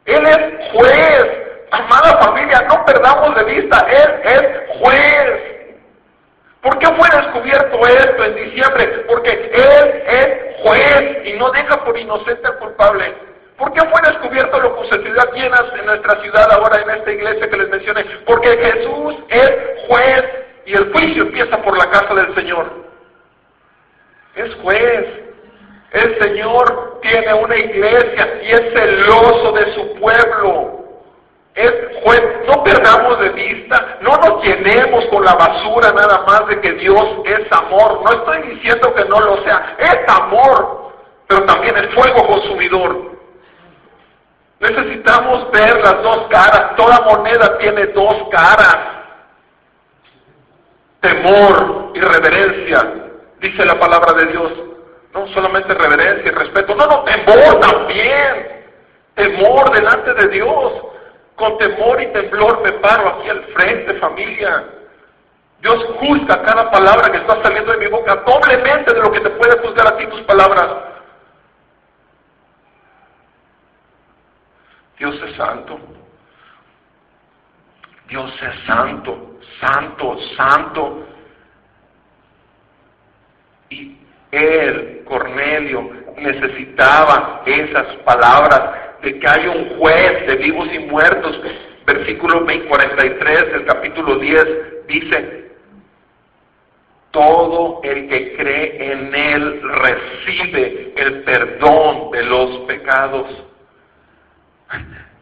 [0.06, 1.49] Él es juez.
[1.70, 5.50] Amada familia, no perdamos de vista, Él es juez.
[6.62, 9.04] ¿Por qué fue descubierto esto en diciembre?
[9.08, 13.14] Porque Él es juez y no deja por inocente al culpable.
[13.56, 17.12] ¿Por qué fue descubierto lo que sucedió aquí en, en nuestra ciudad ahora en esta
[17.12, 18.04] iglesia que les mencioné?
[18.26, 19.50] Porque Jesús es
[19.86, 20.24] juez
[20.66, 22.70] y el juicio empieza por la casa del Señor.
[24.34, 25.06] Es juez.
[25.92, 30.79] El Señor tiene una iglesia y es celoso de su pueblo.
[31.54, 32.22] Es juez.
[32.46, 37.04] No perdamos de vista, no nos llenemos con la basura nada más de que Dios
[37.24, 38.02] es amor.
[38.04, 39.76] No estoy diciendo que no lo sea.
[39.78, 40.92] Es amor,
[41.26, 43.10] pero también es fuego consumidor.
[44.60, 46.76] Necesitamos ver las dos caras.
[46.76, 48.76] Toda moneda tiene dos caras.
[51.00, 52.92] Temor y reverencia,
[53.40, 54.52] dice la palabra de Dios.
[55.14, 58.66] No solamente reverencia y respeto, no, no, temor también.
[59.14, 60.72] Temor delante de Dios.
[61.40, 64.62] Con temor y temblor me paro aquí al frente, familia.
[65.62, 69.30] Dios juzga cada palabra que está saliendo de mi boca, doblemente de lo que te
[69.30, 70.68] puede juzgar a ti tus palabras.
[74.98, 75.80] Dios es santo.
[78.08, 81.06] Dios es santo, santo, santo.
[83.70, 83.96] Y
[84.30, 91.40] él, Cornelio, necesitaba esas palabras de que hay un juez de vivos y muertos.
[91.86, 95.50] Versículo 43 del capítulo 10 dice,
[97.10, 103.26] todo el que cree en Él recibe el perdón de los pecados.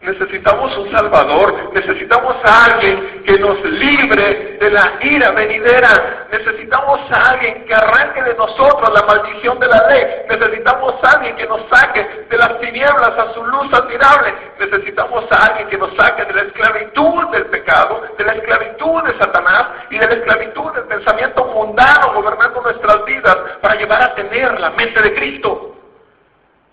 [0.00, 7.32] Necesitamos un Salvador, necesitamos a alguien que nos libre de la ira venidera, necesitamos a
[7.32, 11.62] alguien que arranque de nosotros la maldición de la ley, necesitamos a alguien que nos
[11.68, 16.32] saque de las tinieblas a su luz admirable, necesitamos a alguien que nos saque de
[16.32, 21.44] la esclavitud del pecado, de la esclavitud de Satanás y de la esclavitud del pensamiento
[21.44, 25.74] mundano gobernando nuestras vidas para llevar a tener la mente de Cristo.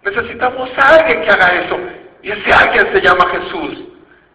[0.04, 2.05] Necesitamos a alguien que haga eso.
[2.26, 3.84] Y ese alguien se llama Jesús.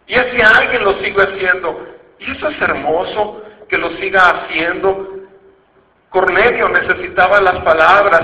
[0.07, 1.87] Y ese alguien lo sigue haciendo.
[2.19, 5.09] Y eso es hermoso que lo siga haciendo.
[6.09, 8.21] Cornelio necesitaba las palabras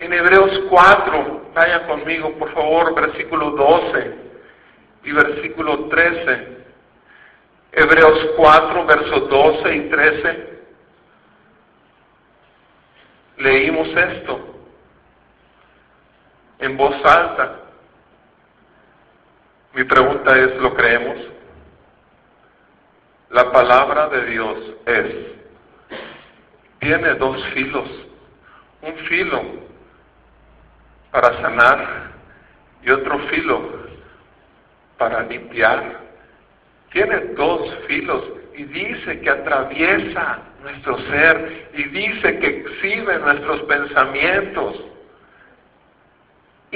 [0.00, 1.50] en Hebreos 4.
[1.52, 4.14] Vayan conmigo, por favor, versículo 12
[5.04, 6.56] y versículo 13.
[7.72, 10.60] Hebreos 4, versos 12 y 13.
[13.36, 14.40] Leímos esto
[16.60, 17.65] en voz alta.
[19.76, 21.18] Mi pregunta es, ¿lo creemos?
[23.28, 25.14] La palabra de Dios es,
[26.78, 27.86] tiene dos filos,
[28.80, 29.42] un filo
[31.10, 32.10] para sanar
[32.84, 33.86] y otro filo
[34.96, 36.00] para limpiar.
[36.92, 44.95] Tiene dos filos y dice que atraviesa nuestro ser y dice que exhibe nuestros pensamientos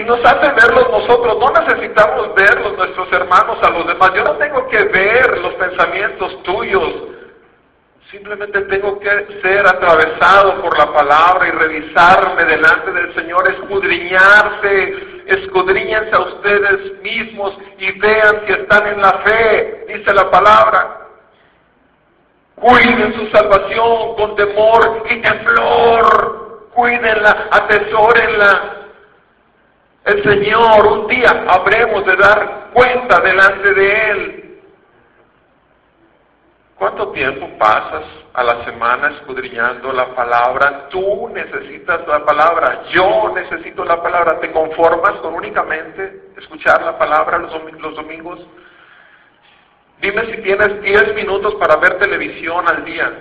[0.01, 4.11] y nos hace verlos nosotros, no necesitamos verlos nuestros hermanos a los demás.
[4.15, 6.95] Yo no tengo que ver los pensamientos tuyos,
[8.11, 16.17] simplemente tengo que ser atravesado por la palabra y revisarme delante del Señor, escudriñarse, escudriñense
[16.17, 20.97] a ustedes mismos y vean si están en la fe, dice la palabra.
[22.55, 28.80] Cuiden su salvación con temor y temblor, cuídenla, atesórenla
[30.11, 34.61] el Señor un día habremos de dar cuenta delante de Él.
[36.75, 40.89] ¿Cuánto tiempo pasas a la semana escudriñando la palabra?
[40.89, 44.41] Tú necesitas la palabra, yo necesito la palabra.
[44.41, 47.53] ¿Te conformas con únicamente escuchar la palabra los,
[47.95, 48.41] domingos?
[50.01, 53.13] Dime si tienes 10 minutos para ver televisión al día.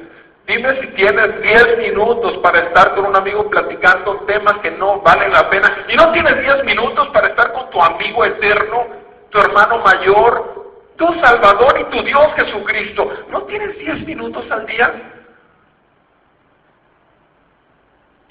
[0.48, 5.32] Dime si tienes 10 minutos para estar con un amigo platicando temas que no valen
[5.32, 5.86] la pena.
[5.88, 8.88] Y no tienes 10 minutos para estar con tu amigo eterno,
[9.30, 13.12] tu hermano mayor, tu Salvador y tu Dios Jesucristo.
[13.30, 15.16] ¿No tienes 10 minutos al día?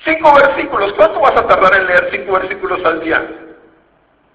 [0.05, 0.93] Cinco versículos.
[0.95, 3.27] ¿Cuánto vas a tardar en leer cinco versículos al día?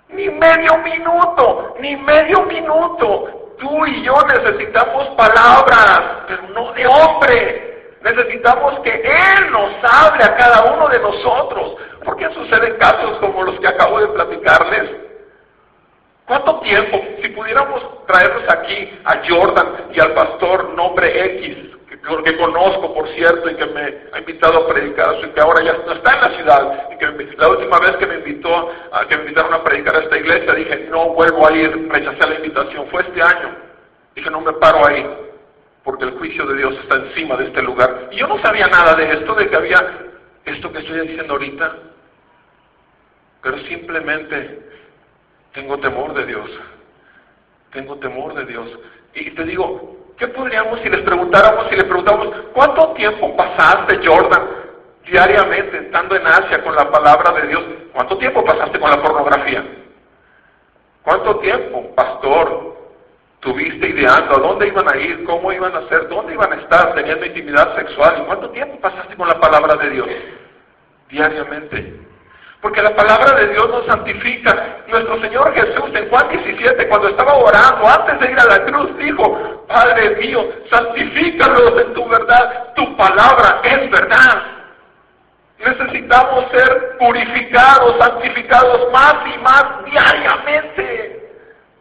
[0.10, 3.43] Ni medio minuto, ni medio minuto.
[3.60, 7.98] Tú y yo necesitamos palabras, pero no de hombre.
[8.02, 11.76] Necesitamos que Él nos hable a cada uno de nosotros.
[12.04, 14.92] ¿Por qué suceden casos como los que acabo de platicarles?
[16.26, 17.02] ¿Cuánto tiempo?
[17.22, 21.73] Si pudiéramos traernos aquí a Jordan y al pastor nombre X,
[22.24, 25.74] que, conozco por cierto y que me ha invitado a predicar, y que ahora ya
[25.86, 29.16] no está en la ciudad, y que la última vez que me invitó, a, que
[29.16, 32.88] me invitaron a predicar a esta iglesia, dije, no vuelvo a ir, rechacé la invitación,
[32.88, 33.56] fue este año.
[34.16, 35.06] Dije, no me paro ahí
[35.84, 38.10] porque el juicio de Dios está encima de este lugar.
[38.12, 39.80] Y yo no sabía nada de esto, de que había
[40.46, 41.76] esto que estoy diciendo ahorita.
[43.42, 44.62] pero simplemente
[45.54, 46.50] tengo temor de Dios.
[47.72, 48.70] Tengo temor de Dios.
[49.14, 54.48] Y te digo, ¿qué podríamos si les preguntáramos, si le preguntamos, ¿cuánto tiempo pasaste, Jordan,
[55.06, 57.64] diariamente estando en Asia con la palabra de Dios?
[57.94, 59.64] ¿Cuánto tiempo pasaste con la pornografía?
[61.04, 62.78] ¿Cuánto tiempo, pastor,
[63.42, 66.96] tuviste ideando a dónde iban a ir, cómo iban a ser, dónde iban a estar
[66.96, 68.20] teniendo intimidad sexual?
[68.22, 70.08] ¿Y cuánto tiempo pasaste con la palabra de Dios?
[71.10, 72.13] Diariamente.
[72.64, 74.78] Porque la palabra de Dios nos santifica.
[74.88, 78.98] Nuestro Señor Jesús en Juan 17, cuando estaba orando, antes de ir a la cruz,
[79.00, 82.74] dijo, Padre mío, santifícalos en tu verdad.
[82.74, 84.44] Tu palabra es verdad.
[85.60, 91.32] Necesitamos ser purificados, santificados más y más diariamente.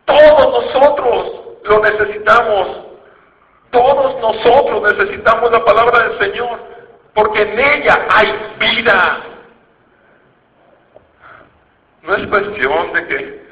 [0.04, 2.86] Todos nosotros lo necesitamos.
[3.70, 6.58] Todos nosotros necesitamos la palabra del Señor,
[7.14, 9.31] porque en ella hay vida.
[12.03, 13.42] No es cuestión de que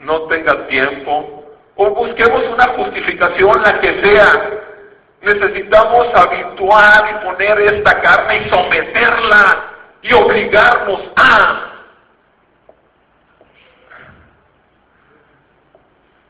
[0.00, 1.44] no tenga tiempo
[1.76, 4.50] o busquemos una justificación, la que sea.
[5.22, 9.64] Necesitamos habituar y poner esta carne y someterla
[10.02, 11.72] y obligarnos a.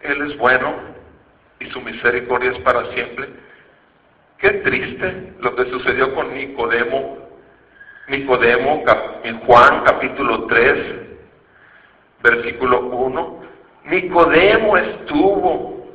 [0.01, 0.75] Él es bueno
[1.61, 3.29] y su misericordia es para siempre.
[4.39, 7.19] Qué triste lo que sucedió con Nicodemo.
[8.09, 8.85] Nicodemo
[9.25, 11.06] en Juan capítulo 3,
[12.31, 13.41] versículo 1.
[13.85, 15.87] Nicodemo estuvo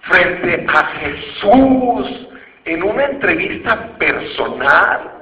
[0.00, 2.28] frente a Jesús
[2.64, 5.12] en una entrevista personal.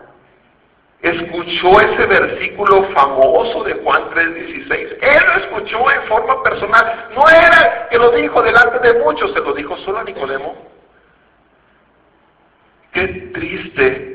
[1.03, 4.97] Escuchó ese versículo famoso de Juan 3:16.
[5.03, 7.09] Él lo escuchó en forma personal.
[7.15, 10.57] No era que lo dijo delante de muchos, se lo dijo solo a Nicodemo.
[12.93, 14.14] Qué triste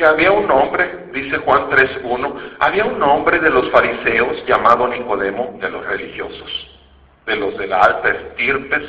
[0.00, 5.58] que había un hombre, dice Juan 3.1, había un hombre de los fariseos llamado Nicodemo,
[5.60, 6.80] de los religiosos,
[7.26, 8.82] de los de la alta estirpes,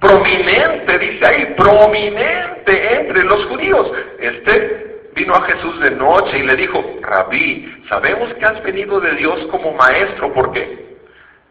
[0.00, 3.92] prominente, dice ahí, prominente entre los judíos.
[4.20, 9.16] Este vino a Jesús de noche y le dijo, Rabí, sabemos que has venido de
[9.16, 10.96] Dios como maestro, porque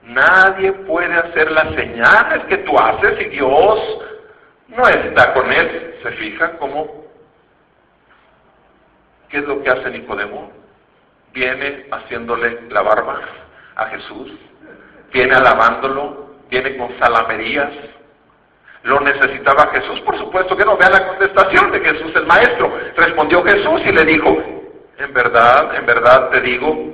[0.02, 3.80] nadie puede hacer las señales que tú haces y Dios
[4.70, 5.98] no está con él.
[6.02, 7.03] ¿Se fija cómo?
[9.34, 10.52] ¿Qué es lo que hace Nicodemo?
[11.34, 13.20] Viene haciéndole la barba
[13.76, 14.32] a Jesús,
[15.12, 17.72] viene alabándolo, viene con salamerías.
[18.84, 20.78] Lo necesitaba Jesús, por supuesto que no.
[20.78, 22.78] Vea la contestación de Jesús el Maestro.
[22.96, 24.38] Respondió Jesús y le dijo,
[25.00, 26.94] en verdad, en verdad te digo,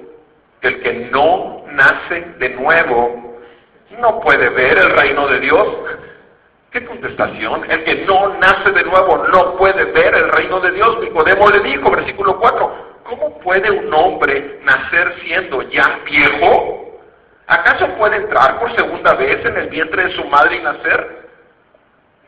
[0.61, 3.37] que el que no nace de nuevo
[3.99, 5.67] no puede ver el reino de Dios.
[6.71, 7.69] ¿Qué contestación?
[7.69, 10.99] El que no nace de nuevo no puede ver el reino de Dios.
[10.99, 16.99] Nicodemo le dijo, versículo 4, ¿cómo puede un hombre nacer siendo ya viejo?
[17.47, 21.27] ¿Acaso puede entrar por segunda vez en el vientre de su madre y nacer?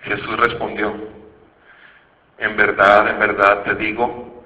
[0.01, 0.95] Jesús respondió,
[2.39, 4.43] en verdad, en verdad te digo,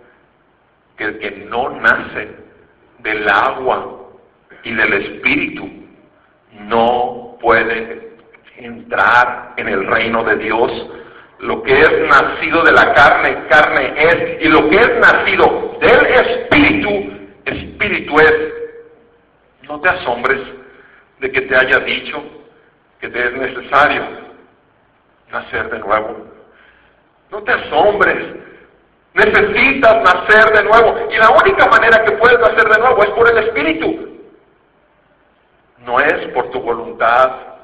[0.98, 2.36] que el que no nace
[3.00, 4.02] del agua
[4.64, 5.70] y del espíritu
[6.52, 8.15] no puede
[8.58, 10.72] entrar en el reino de Dios.
[11.40, 16.06] Lo que es nacido de la carne, carne es, y lo que es nacido del
[16.06, 16.90] espíritu,
[17.46, 18.34] espíritu es.
[19.64, 20.40] No te asombres
[21.20, 22.24] de que te haya dicho
[23.00, 24.04] que te es necesario
[25.32, 26.28] nacer de nuevo.
[27.32, 28.36] No te asombres.
[29.14, 31.08] Necesitas nacer de nuevo.
[31.12, 34.20] Y la única manera que puedes nacer de nuevo es por el Espíritu.
[35.86, 37.55] No es por tu voluntad,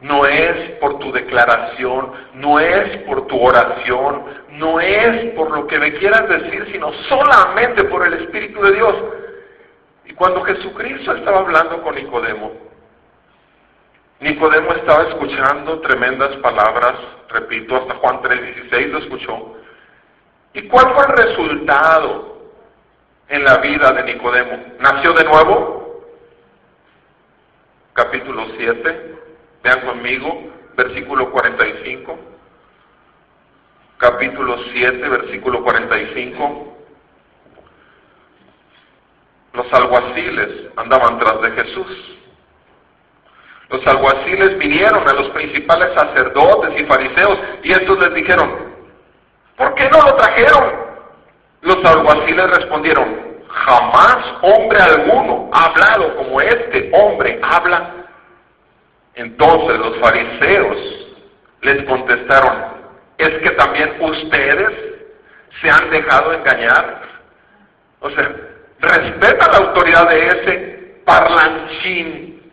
[0.00, 5.78] no es por tu declaración, no es por tu oración, no es por lo que
[5.78, 8.94] me quieras decir, sino solamente por el Espíritu de Dios.
[10.04, 12.52] Y cuando Jesucristo estaba hablando con Nicodemo,
[14.20, 16.94] Nicodemo estaba escuchando tremendas palabras,
[17.28, 19.56] repito, hasta Juan 3:16 lo escuchó.
[20.54, 22.38] ¿Y cuál fue el resultado
[23.28, 24.64] en la vida de Nicodemo?
[24.80, 26.04] ¿Nació de nuevo?
[27.92, 29.07] Capítulo 7,
[29.62, 32.18] vean conmigo, versículo 45.
[33.98, 36.76] Capítulo 7, versículo 45.
[39.54, 42.18] Los alguaciles andaban tras de Jesús.
[43.70, 48.74] Los alguaciles vinieron a los principales sacerdotes y fariseos y estos les dijeron,
[49.56, 50.88] ¿por qué no lo trajeron?
[51.60, 57.97] Los alguaciles respondieron, jamás hombre alguno ha hablado como este hombre habla.
[59.18, 60.76] Entonces los fariseos
[61.62, 62.64] les contestaron,
[63.18, 64.72] ¿es que también ustedes
[65.60, 67.02] se han dejado engañar?
[68.00, 68.48] O sea,
[68.80, 72.52] Respeta la autoridad de ese parlanchín.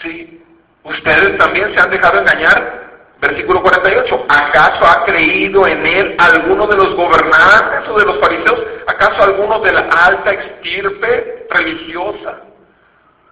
[0.00, 0.42] Sí,
[0.82, 2.82] ustedes también se han dejado engañar.
[3.20, 4.26] Versículo 48.
[4.28, 8.60] ¿Acaso ha creído en él alguno de los gobernantes o de los fariseos?
[8.86, 12.40] ¿Acaso alguno de la alta extirpe religiosa?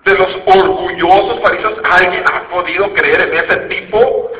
[0.05, 1.79] ¿De los orgullosos fariseos?
[1.85, 4.31] ¿Alguien ha podido creer en ese tipo?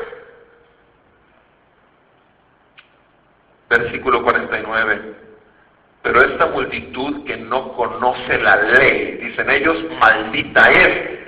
[3.69, 5.15] Versículo 49.
[6.01, 11.19] Pero esta multitud que no conoce la ley, dicen ellos, maldita es.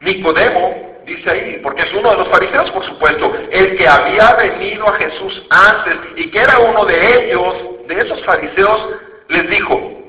[0.00, 4.88] Nicodemo, dice ahí, porque es uno de los fariseos, por supuesto, el que había venido
[4.88, 7.54] a Jesús antes y que era uno de ellos,
[7.86, 8.88] de esos fariseos,
[9.28, 9.99] les dijo,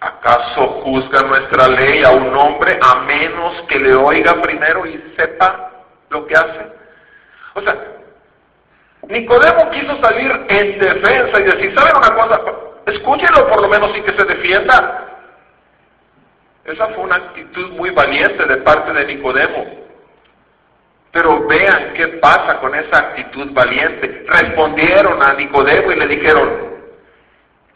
[0.00, 5.70] ¿acaso juzga nuestra ley a un hombre a menos que le oiga primero y sepa
[6.10, 6.72] lo que hace?
[7.54, 7.76] O sea,
[9.08, 12.40] Nicodemo quiso salir en defensa y decir, ¿saben una cosa?
[12.86, 15.04] Escúchenlo por lo menos sin que se defienda.
[16.64, 19.88] Esa fue una actitud muy valiente de parte de Nicodemo.
[21.10, 24.26] Pero vean qué pasa con esa actitud valiente.
[24.28, 26.77] Respondieron a Nicodemo y le dijeron,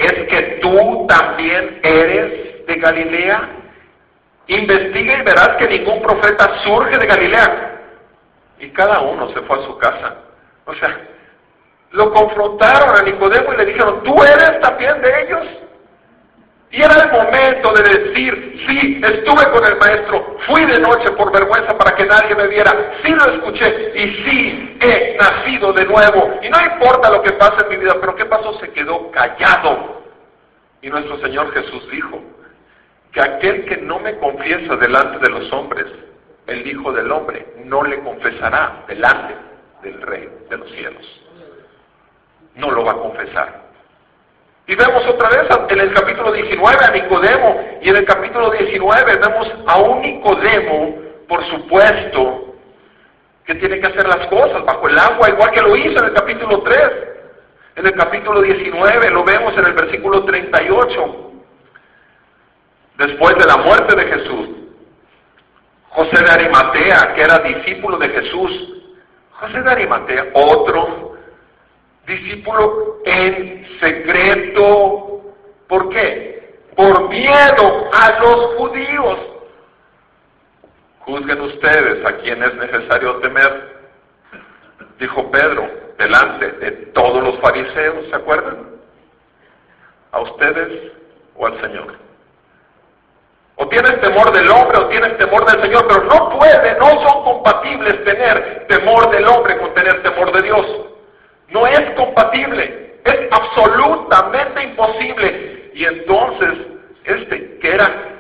[0.05, 3.49] ¿es que tú también eres de Galilea?
[4.49, 7.81] Investiga y verás que ningún profeta surge de Galilea.
[8.59, 10.17] Y cada uno se fue a su casa.
[10.67, 11.01] O sea,
[11.93, 15.47] lo confrontaron a Nicodemo y le dijeron, ¿tú eres también de ellos?
[16.73, 21.31] Y era el momento de decir, sí, estuve con el maestro, fui de noche por
[21.31, 26.41] vergüenza para que nadie me viera, sí lo escuché y sí he nacido de nuevo.
[26.43, 28.59] Y no importa lo que pase en mi vida, pero ¿qué pasó?
[28.59, 30.03] Se quedó callado.
[30.81, 32.21] Y nuestro Señor Jesús dijo,
[33.13, 35.85] que aquel que no me confiesa delante de los hombres,
[36.47, 39.35] el Hijo del Hombre, no le confesará delante
[39.83, 41.23] del Rey de los cielos
[42.55, 43.62] no lo va a confesar.
[44.67, 49.17] Y vemos otra vez en el capítulo 19 a Nicodemo, y en el capítulo 19
[49.17, 50.99] vemos a un Nicodemo,
[51.29, 52.55] por supuesto,
[53.45, 56.13] que tiene que hacer las cosas bajo el agua, igual que lo hizo en el
[56.13, 56.79] capítulo 3.
[57.75, 61.33] En el capítulo 19 lo vemos en el versículo 38.
[62.99, 64.49] Después de la muerte de Jesús,
[65.89, 68.85] José de Arimatea, que era discípulo de Jesús,
[69.33, 71.12] José de Arimatea, otro
[72.07, 75.21] discípulo en secreto.
[75.69, 76.59] ¿Por qué?
[76.77, 79.19] Por miedo a los judíos.
[81.01, 83.77] Juzguen ustedes a quien es necesario temer,
[84.99, 88.71] dijo Pedro, delante de todos los fariseos, ¿se acuerdan?
[90.13, 90.93] ¿A ustedes
[91.35, 91.97] o al Señor?
[93.57, 97.25] O tienen temor del hombre o tienen temor del Señor, pero no puede, no son
[97.25, 100.67] compatibles tener temor del hombre con tener temor de Dios.
[101.53, 105.71] No es compatible, es absolutamente imposible.
[105.75, 106.51] Y entonces,
[107.05, 108.13] este, que era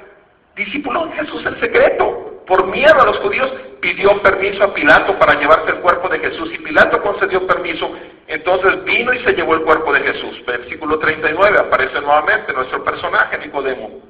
[0.55, 5.39] discípulo de Jesús en secreto, por miedo a los judíos, pidió permiso a Pilato para
[5.39, 6.51] llevarse el cuerpo de Jesús.
[6.53, 7.91] Y Pilato concedió permiso,
[8.26, 10.45] entonces vino y se llevó el cuerpo de Jesús.
[10.47, 14.01] Versículo 39, aparece nuevamente nuestro personaje, Nicodemo.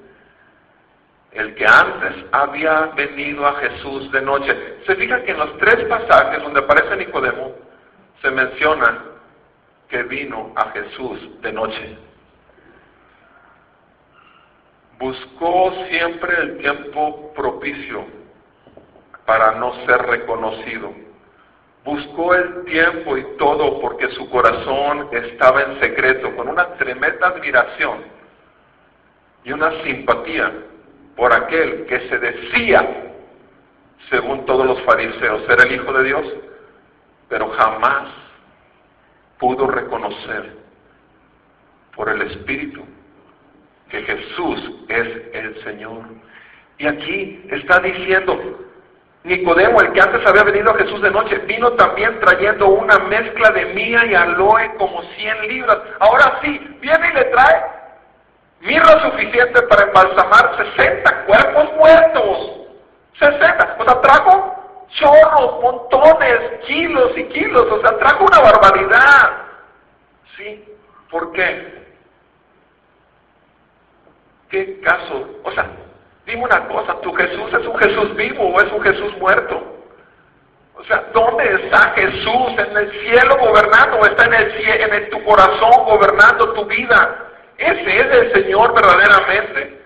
[1.32, 4.54] El que antes había venido a Jesús de noche.
[4.86, 7.54] Se fija que en los tres pasajes donde aparece Nicodemo,
[8.20, 9.11] se menciona
[9.92, 11.98] que vino a Jesús de noche.
[14.98, 18.06] Buscó siempre el tiempo propicio
[19.26, 20.94] para no ser reconocido.
[21.84, 27.98] Buscó el tiempo y todo porque su corazón estaba en secreto, con una tremenda admiración
[29.44, 30.52] y una simpatía
[31.16, 33.12] por aquel que se decía,
[34.08, 36.26] según todos los fariseos, ser el Hijo de Dios,
[37.28, 38.21] pero jamás
[39.42, 40.52] pudo reconocer
[41.96, 42.84] por el Espíritu
[43.90, 46.04] que Jesús es el Señor.
[46.78, 48.38] Y aquí está diciendo,
[49.24, 53.50] Nicodemo, el que antes había venido a Jesús de noche, vino también trayendo una mezcla
[53.50, 55.78] de mía y aloe como 100 libras.
[55.98, 57.64] Ahora sí, viene y le trae
[58.60, 62.52] mirra suficiente para embalsamar 60 cuerpos muertos.
[63.18, 63.76] 60.
[63.80, 64.61] O sea, trajo
[64.92, 69.32] chorros, montones, kilos y kilos, o sea, trajo una barbaridad.
[70.36, 70.64] ¿Sí?
[71.10, 71.82] ¿Por qué?
[74.50, 75.28] ¿Qué caso?
[75.44, 75.66] O sea,
[76.26, 79.72] dime una cosa, ¿tu Jesús es un Jesús vivo o es un Jesús muerto?
[80.74, 82.52] O sea, ¿dónde está Jesús?
[82.58, 87.28] ¿En el cielo gobernando está en, el, en tu corazón gobernando tu vida?
[87.56, 89.80] ¿Ese es el Señor verdaderamente?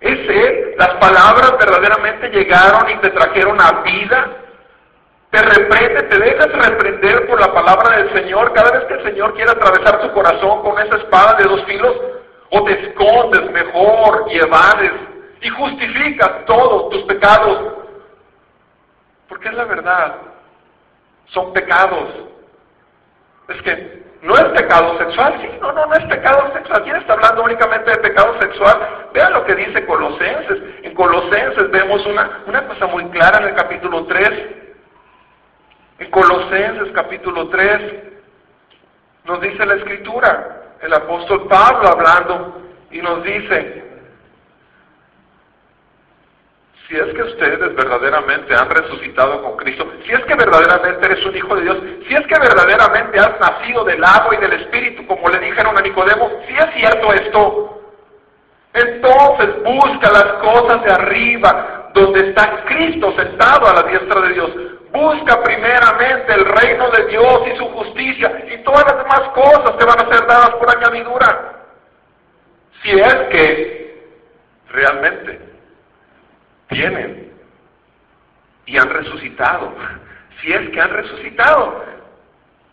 [0.00, 0.74] ¿Es Él?
[0.78, 4.45] ¿Las palabras verdaderamente llegaron y te trajeron a vida?
[5.36, 9.34] Te reprende, te dejas reprender por la palabra del Señor cada vez que el Señor
[9.34, 11.94] quiere atravesar tu corazón con esa espada de dos filos,
[12.50, 14.92] o te escondes mejor y evades
[15.42, 17.74] y justificas todos tus pecados.
[19.28, 20.14] Porque es la verdad,
[21.26, 22.08] son pecados.
[23.48, 26.82] Es que no es pecado sexual, sí, no, no, no es pecado sexual.
[26.82, 29.08] ¿Quién está hablando únicamente de pecado sexual?
[29.12, 30.62] Vean lo que dice Colosenses.
[30.82, 34.65] En Colosenses vemos una, una cosa muy clara en el capítulo 3.
[35.98, 37.80] En Colosenses capítulo 3
[39.24, 43.82] nos dice la escritura, el apóstol Pablo hablando y nos dice,
[46.86, 51.34] si es que ustedes verdaderamente han resucitado con Cristo, si es que verdaderamente eres un
[51.34, 55.28] hijo de Dios, si es que verdaderamente has nacido del agua y del Espíritu, como
[55.30, 57.82] le dijeron a Nicodemo, si es cierto esto,
[58.74, 64.50] entonces busca las cosas de arriba, donde está Cristo sentado a la diestra de Dios.
[64.92, 69.84] Busca primeramente el reino de Dios y su justicia, y todas las demás cosas te
[69.84, 71.52] van a ser dadas por añadidura.
[72.82, 73.86] Si es que
[74.68, 75.40] realmente
[76.68, 77.32] tienen
[78.66, 79.74] y han resucitado.
[80.42, 81.82] Si es que han resucitado,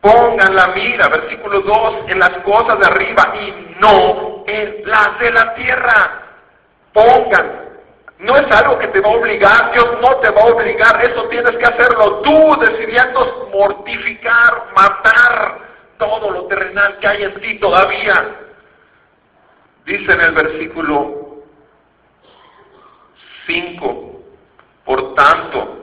[0.02, 5.32] pongan la mira, versículo 2, en las cosas de arriba y no en las de
[5.32, 6.24] la tierra.
[6.92, 7.63] Pongan.
[8.24, 11.28] No es algo que te va a obligar, Dios no te va a obligar, eso
[11.28, 15.60] tienes que hacerlo tú, decidiendo mortificar, matar
[15.98, 18.36] todo lo terrenal que hay en ti todavía.
[19.86, 21.44] Dice en el versículo
[23.46, 24.22] 5,
[24.86, 25.80] por tanto,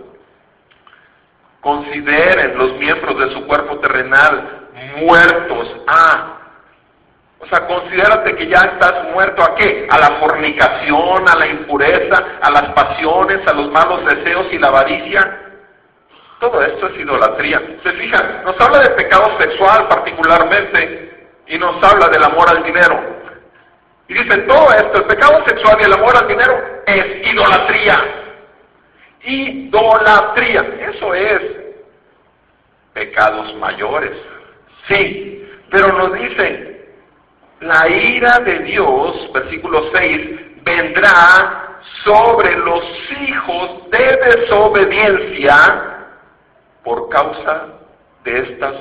[1.61, 6.39] consideren los miembros de su cuerpo terrenal muertos a...
[7.41, 9.88] O sea, considérate que ya estás muerto a qué?
[9.91, 14.68] A la fornicación, a la impureza, a las pasiones, a los malos deseos y la
[14.68, 15.41] avaricia.
[16.38, 17.61] Todo esto es idolatría.
[17.82, 23.20] Se fijan, nos habla de pecado sexual particularmente y nos habla del amor al dinero.
[24.09, 28.05] Y dice, todo esto, el pecado sexual y el amor al dinero es idolatría.
[29.22, 30.61] Idolatría.
[30.93, 31.43] Eso es
[32.93, 34.12] pecados mayores.
[34.88, 36.69] Sí, pero nos dice,
[37.61, 42.82] la ira de Dios, versículo 6, vendrá sobre los
[43.20, 46.06] hijos de desobediencia
[46.82, 47.66] por causa
[48.24, 48.74] de estas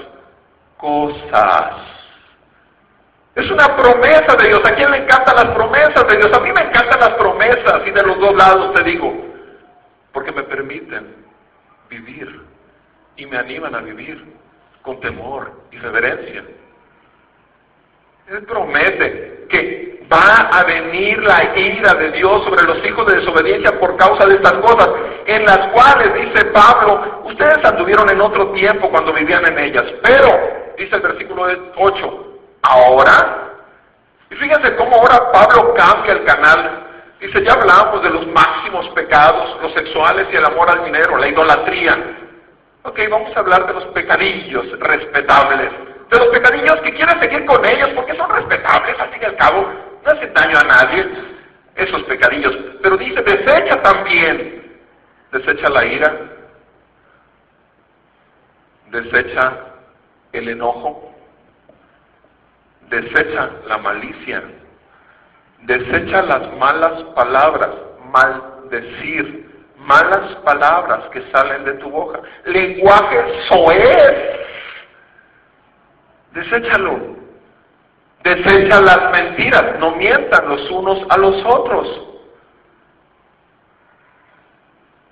[0.78, 1.74] cosas.
[3.36, 4.62] Es una promesa de Dios.
[4.66, 6.32] ¿A quién le encantan las promesas de Dios?
[6.34, 9.14] A mí me encantan las promesas y de los dos lados te digo,
[10.14, 11.16] porque me permiten
[11.90, 12.42] vivir
[13.18, 14.24] y me animan a vivir
[14.82, 16.44] con temor y reverencia.
[18.30, 23.80] Él promete que va a venir la ira de Dios sobre los hijos de desobediencia
[23.80, 24.88] por causa de estas cosas,
[25.26, 30.30] en las cuales, dice Pablo, ustedes anduvieron en otro tiempo cuando vivían en ellas, pero,
[30.78, 33.56] dice el versículo 8, ahora.
[34.30, 36.86] Y fíjense cómo ahora Pablo cambia el canal.
[37.20, 41.30] Dice, ya hablamos de los máximos pecados, los sexuales y el amor al dinero, la
[41.30, 41.98] idolatría.
[42.84, 45.89] Ok, vamos a hablar de los pecadillos respetables.
[46.10, 49.36] De los pecadillos que quieren seguir con ellos porque son respetables, al fin y al
[49.36, 49.70] cabo,
[50.04, 51.08] no hacen daño a nadie
[51.76, 52.56] esos pecadillos.
[52.82, 54.80] Pero dice, desecha también,
[55.32, 56.16] desecha la ira,
[58.92, 59.58] desecha
[60.34, 61.14] el enojo,
[62.90, 64.44] desecha la malicia,
[65.62, 67.70] desecha las malas palabras,
[68.12, 69.48] maldecir,
[69.78, 74.49] malas palabras que salen de tu boca, lenguaje soez,
[76.34, 77.00] deséchalo,
[78.24, 82.06] desecha las mentiras, no mientan los unos a los otros.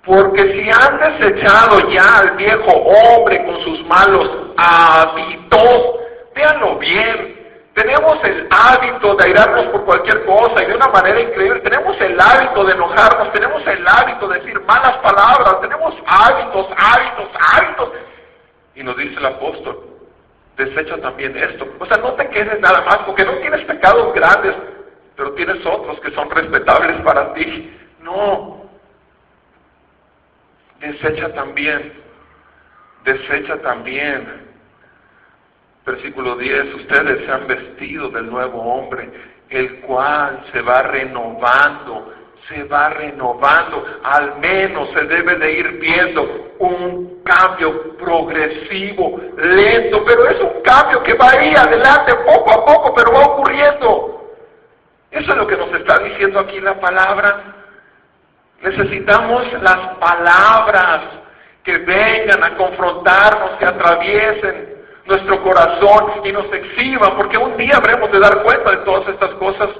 [0.04, 6.00] Porque si han desechado ya al viejo hombre con sus malos hábitos,
[6.34, 7.38] véanlo bien,
[7.74, 11.60] tenemos el hábito de airarnos por cualquier cosa y de una manera increíble.
[11.60, 17.28] Tenemos el hábito de enojarnos, tenemos el hábito de decir malas palabras, tenemos hábitos, hábitos,
[17.54, 17.90] hábitos.
[18.74, 19.78] Y nos dice el apóstol,
[20.58, 21.66] desecha también esto.
[21.78, 24.54] O sea, no te quedes nada más, porque no tienes pecados grandes,
[25.16, 27.74] pero tienes otros que son respetables para ti.
[28.02, 28.68] No.
[30.80, 31.94] Desecha también,
[33.04, 34.48] desecha también
[35.88, 39.10] Versículo 10, ustedes se han vestido del nuevo hombre,
[39.48, 42.12] el cual se va renovando,
[42.46, 50.28] se va renovando, al menos se debe de ir viendo un cambio progresivo, lento, pero
[50.28, 54.34] es un cambio que va ahí adelante poco a poco, pero va ocurriendo.
[55.10, 57.54] Eso es lo que nos está diciendo aquí la palabra.
[58.62, 61.00] Necesitamos las palabras
[61.64, 68.10] que vengan a confrontarnos, que atraviesen nuestro corazón y nos exhiba, porque un día habremos
[68.12, 69.70] de dar cuenta de todas estas cosas.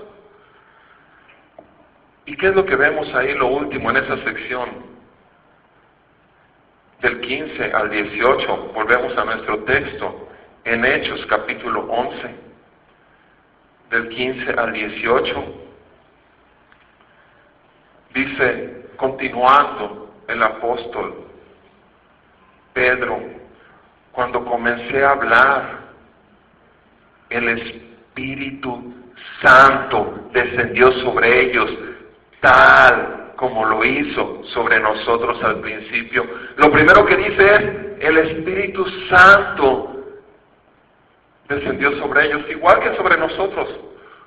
[2.28, 4.68] ¿Y qué es lo que vemos ahí, lo último, en esa sección?
[7.00, 10.28] Del 15 al 18, volvemos a nuestro texto,
[10.64, 12.34] en Hechos capítulo 11,
[13.88, 15.44] del 15 al 18,
[18.12, 21.24] dice, continuando el apóstol
[22.74, 23.22] Pedro,
[24.12, 25.78] cuando comencé a hablar,
[27.30, 28.92] el Espíritu
[29.40, 31.87] Santo descendió sobre ellos
[32.40, 36.24] tal como lo hizo sobre nosotros al principio.
[36.56, 37.60] Lo primero que dice es,
[38.00, 39.94] el Espíritu Santo
[41.48, 43.68] descendió sobre ellos, igual que sobre nosotros.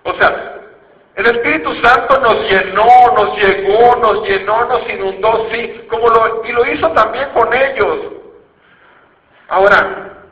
[0.04, 0.62] O sea,
[1.16, 6.52] el Espíritu Santo nos llenó, nos llegó, nos llenó, nos inundó, sí, como lo, y
[6.54, 8.00] lo hizo también con ellos.
[9.50, 10.24] Ahora,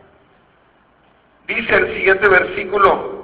[1.47, 3.18] dice el siguiente versículo,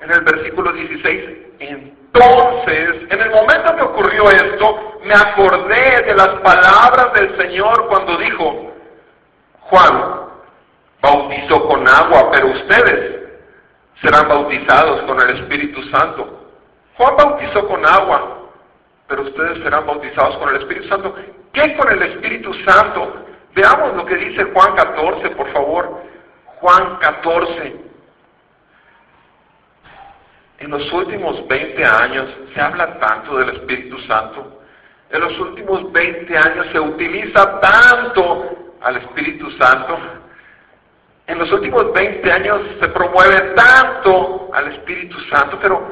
[0.00, 6.28] en el versículo 16, entonces, en el momento que ocurrió esto, me acordé de las
[6.40, 8.72] palabras del Señor cuando dijo,
[9.60, 10.20] Juan
[11.00, 13.20] bautizó con agua, pero ustedes
[14.02, 16.48] serán bautizados con el Espíritu Santo.
[16.96, 18.38] Juan bautizó con agua,
[19.06, 21.14] pero ustedes serán bautizados con el Espíritu Santo.
[21.52, 23.26] ¿Qué con el Espíritu Santo?
[23.54, 26.02] Veamos lo que dice Juan 14, por favor.
[26.60, 27.89] Juan 14.
[30.60, 34.60] En los últimos 20 años se habla tanto del Espíritu Santo.
[35.10, 39.98] En los últimos 20 años se utiliza tanto al Espíritu Santo.
[41.26, 45.58] En los últimos 20 años se promueve tanto al Espíritu Santo.
[45.62, 45.82] Pero,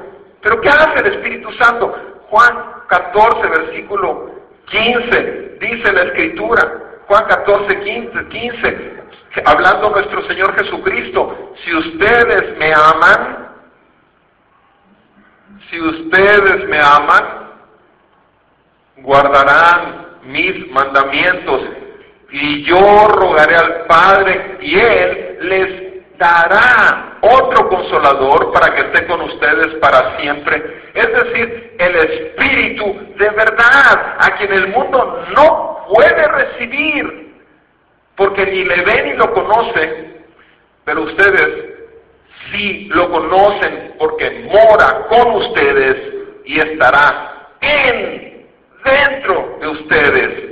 [0.43, 1.95] pero ¿qué hace el Espíritu Santo?
[2.29, 4.31] Juan 14, versículo
[4.67, 7.01] 15, dice la Escritura.
[7.07, 9.03] Juan 14, 15, 15,
[9.47, 13.48] hablando nuestro Señor Jesucristo, si ustedes me aman,
[15.71, 17.51] si ustedes me aman,
[18.99, 21.63] guardarán mis mandamientos
[22.31, 29.21] y yo rogaré al Padre y Él les dará otro consolador para que esté con
[29.23, 30.91] ustedes para siempre.
[30.95, 37.35] Es decir, el Espíritu de verdad, a quien el mundo no puede recibir,
[38.17, 40.25] porque ni le ve ni lo conoce,
[40.85, 41.68] pero ustedes
[42.51, 45.97] sí lo conocen porque mora con ustedes
[46.45, 48.47] y estará en,
[48.85, 50.45] dentro de ustedes.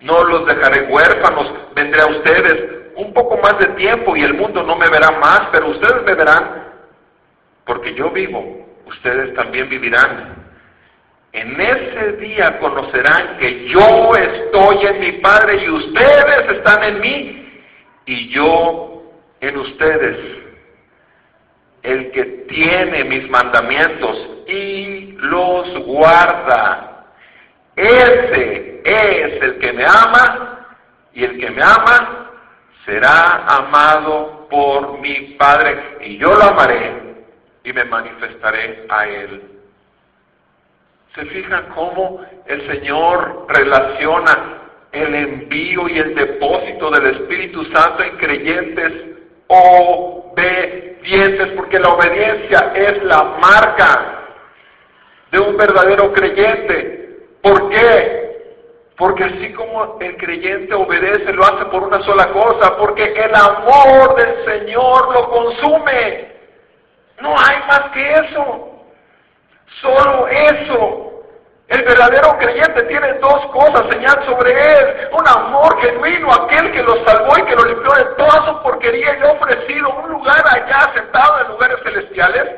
[0.00, 4.62] No los dejaré huérfanos, vendré a ustedes un poco más de tiempo y el mundo
[4.62, 6.68] no me verá más, pero ustedes me verán
[7.64, 10.36] porque yo vivo, ustedes también vivirán.
[11.32, 17.62] En ese día conocerán que yo estoy en mi Padre y ustedes están en mí
[18.06, 19.02] y yo
[19.40, 20.49] en ustedes
[21.82, 24.16] el que tiene mis mandamientos
[24.46, 27.06] y los guarda.
[27.76, 30.66] Ese es el que me ama
[31.14, 32.30] y el que me ama
[32.84, 37.14] será amado por mi Padre y yo lo amaré
[37.64, 39.42] y me manifestaré a él.
[41.14, 44.60] ¿Se fijan cómo el Señor relaciona
[44.92, 48.92] el envío y el depósito del Espíritu Santo en creyentes
[49.50, 54.20] obedientes, porque la obediencia es la marca
[55.32, 57.26] de un verdadero creyente.
[57.42, 58.20] ¿Por qué?
[58.96, 64.14] Porque así como el creyente obedece, lo hace por una sola cosa, porque el amor
[64.14, 66.30] del Señor lo consume.
[67.20, 68.84] No hay más que eso.
[69.80, 71.09] Solo eso.
[71.70, 75.08] El verdadero creyente tiene dos cosas, señal sobre él.
[75.12, 79.14] Un amor genuino, aquel que lo salvó y que lo limpió de toda su porquería
[79.16, 82.56] y le ha ofrecido un lugar allá sentado en lugares celestiales.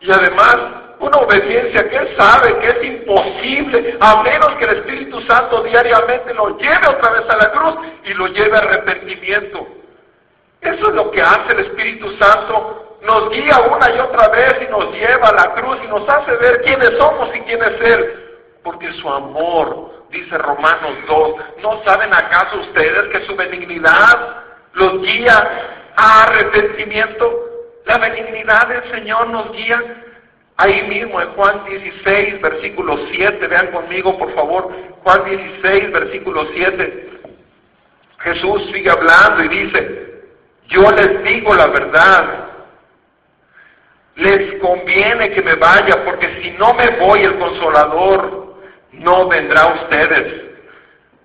[0.00, 0.56] Y además,
[1.00, 6.34] una obediencia que él sabe que es imposible, a menos que el Espíritu Santo diariamente
[6.34, 9.66] lo lleve otra vez a la cruz y lo lleve a arrepentimiento.
[10.60, 14.70] Eso es lo que hace el Espíritu Santo nos guía una y otra vez y
[14.70, 18.26] nos lleva a la cruz y nos hace ver quiénes somos y quién es.
[18.62, 24.42] Porque su amor, dice Romanos 2, ¿no saben acaso ustedes que su benignidad
[24.72, 27.44] los guía a arrepentimiento?
[27.84, 29.80] La benignidad del Señor nos guía
[30.56, 33.46] ahí mismo en Juan 16, versículo 7.
[33.46, 34.68] Vean conmigo, por favor,
[35.04, 37.10] Juan 16, versículo 7.
[38.18, 40.06] Jesús sigue hablando y dice,
[40.68, 42.46] yo les digo la verdad,
[44.16, 48.56] les conviene que me vaya, porque si no me voy el consolador
[48.92, 50.42] no vendrá a ustedes.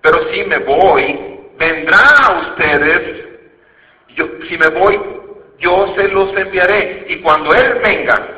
[0.02, 3.24] Pero si me voy, vendrá a ustedes.
[4.14, 5.00] Yo, si me voy,
[5.58, 7.06] yo se los enviaré.
[7.08, 8.28] Y cuando Él venga,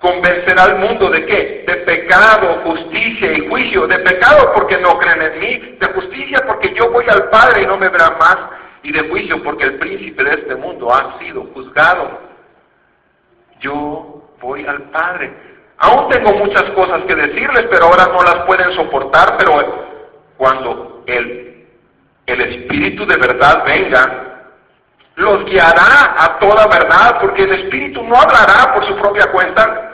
[0.00, 1.64] convencerá al mundo de qué?
[1.66, 3.86] De pecado, justicia y juicio.
[3.88, 7.66] De pecado porque no creen en mí, de justicia porque yo voy al Padre y
[7.66, 8.36] no me verán más,
[8.84, 12.31] y de juicio porque el príncipe de este mundo ha sido juzgado.
[13.62, 15.32] Yo voy al Padre.
[15.78, 19.92] Aún tengo muchas cosas que decirles, pero ahora no las pueden soportar, pero
[20.36, 21.66] cuando el,
[22.26, 24.32] el Espíritu de verdad venga,
[25.16, 29.92] los guiará a toda verdad, porque el Espíritu no hablará por su propia cuenta,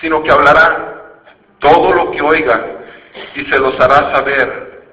[0.00, 0.92] sino que hablará
[1.58, 2.60] todo lo que oiga
[3.34, 4.84] y se los hará saber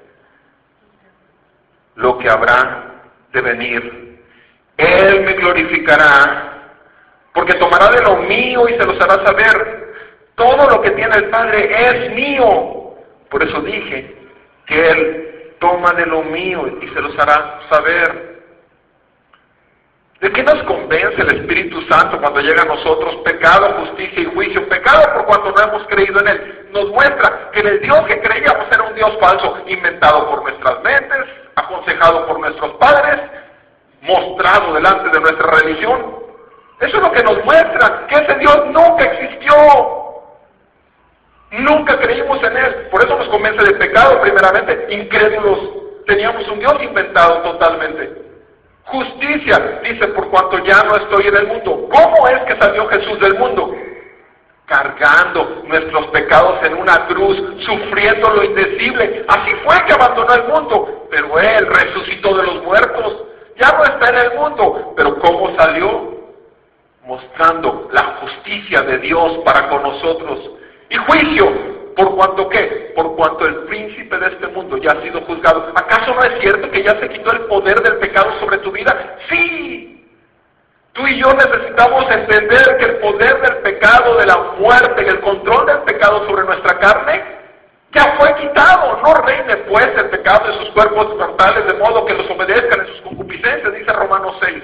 [1.96, 4.20] lo que habrá de venir.
[4.76, 6.49] Él me glorificará,
[7.32, 9.94] porque tomará de lo mío y se los hará saber.
[10.34, 12.94] Todo lo que tiene el Padre es mío.
[13.28, 14.16] Por eso dije
[14.66, 18.30] que Él toma de lo mío y se los hará saber.
[20.20, 24.68] ¿De qué nos convence el Espíritu Santo cuando llega a nosotros pecado, justicia y juicio?
[24.68, 26.68] Pecado por cuanto no hemos creído en Él.
[26.72, 31.26] Nos muestra que el Dios que creíamos era un Dios falso, inventado por nuestras mentes,
[31.54, 33.18] aconsejado por nuestros padres,
[34.02, 36.29] mostrado delante de nuestra religión.
[36.80, 39.54] Eso es lo que nos muestra, que ese Dios nunca existió.
[41.50, 42.88] Nunca creímos en Él.
[42.90, 44.86] Por eso nos convence de pecado primeramente.
[44.88, 45.58] Incrédulos.
[46.06, 48.30] Teníamos un Dios inventado totalmente.
[48.84, 51.88] Justicia, dice, por cuanto ya no estoy en el mundo.
[51.92, 53.72] ¿Cómo es que salió Jesús del mundo?
[54.66, 59.24] Cargando nuestros pecados en una cruz, sufriendo lo indecible.
[59.28, 63.24] Así fue que abandonó el mundo, pero Él resucitó de los muertos.
[63.60, 66.19] Ya no está en el mundo, pero ¿cómo salió?
[67.04, 70.50] Mostrando la justicia de Dios para con nosotros.
[70.88, 72.92] Y juicio, ¿Por cuanto qué?
[72.94, 75.70] Por cuanto el príncipe de este mundo ya ha sido juzgado.
[75.74, 79.18] ¿Acaso no es cierto que ya se quitó el poder del pecado sobre tu vida?
[79.28, 80.08] Sí.
[80.92, 85.20] Tú y yo necesitamos entender que el poder del pecado, de la muerte y el
[85.20, 87.22] control del pecado sobre nuestra carne
[87.92, 89.00] ya fue quitado.
[89.02, 92.86] No reine pues el pecado en sus cuerpos mortales de modo que los obedezcan en
[92.86, 94.62] sus concupiscencias, dice Romanos 6.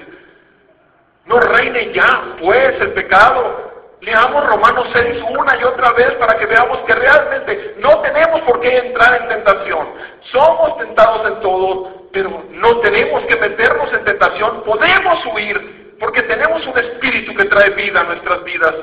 [1.27, 3.67] No reine ya pues el pecado
[4.01, 8.61] Leamos Romanos 6 una y otra vez para que veamos que realmente no tenemos por
[8.61, 9.87] qué entrar en tentación.
[10.31, 14.63] Somos tentados en todo, pero no tenemos que meternos en tentación.
[14.63, 18.75] Podemos huir porque tenemos un espíritu que trae vida a nuestras vidas.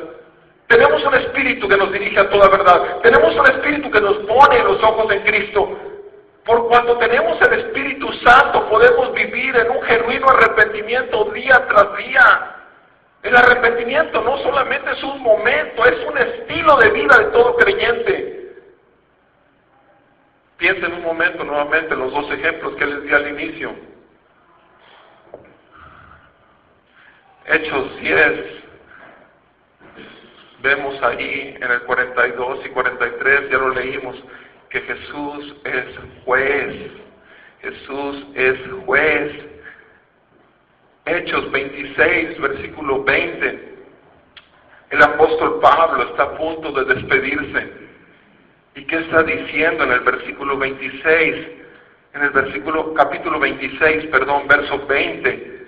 [0.67, 2.99] Tenemos un espíritu que nos dirige a toda verdad.
[3.03, 5.79] Tenemos un espíritu que nos pone los ojos en Cristo.
[6.45, 12.57] Por cuanto tenemos el Espíritu Santo, podemos vivir en un genuino arrepentimiento día tras día.
[13.23, 18.57] El arrepentimiento no solamente es un momento, es un estilo de vida de todo creyente.
[20.59, 23.75] Piensen un momento nuevamente los dos ejemplos que les di al inicio.
[27.47, 28.65] Hechos 10,
[30.61, 34.17] vemos ahí en el 42 y 43, ya lo leímos,
[34.75, 35.85] que Jesús es
[36.25, 36.91] juez.
[37.63, 39.33] Jesús es juez
[41.07, 43.75] Hechos 26, versículo 20.
[44.91, 47.73] El apóstol Pablo está a punto de despedirse.
[48.75, 51.47] ¿Y qué está diciendo en el versículo 26?
[52.15, 55.67] En el versículo, capítulo 26, perdón, verso 20,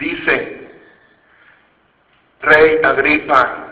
[0.00, 0.68] dice,
[2.40, 3.71] Rey Agripa,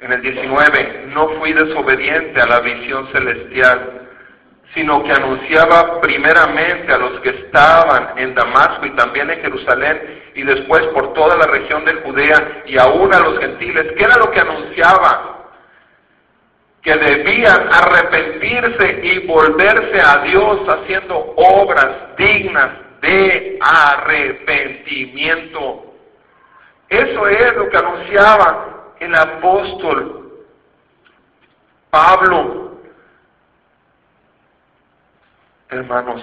[0.00, 4.06] en el 19, no fui desobediente a la visión celestial
[4.76, 10.42] sino que anunciaba primeramente a los que estaban en Damasco y también en Jerusalén y
[10.42, 13.94] después por toda la región de Judea y aún a los gentiles.
[13.96, 15.46] ¿Qué era lo que anunciaba?
[16.82, 25.86] Que debían arrepentirse y volverse a Dios haciendo obras dignas de arrepentimiento.
[26.90, 30.44] Eso es lo que anunciaba el apóstol
[31.90, 32.66] Pablo
[35.68, 36.22] Hermanos,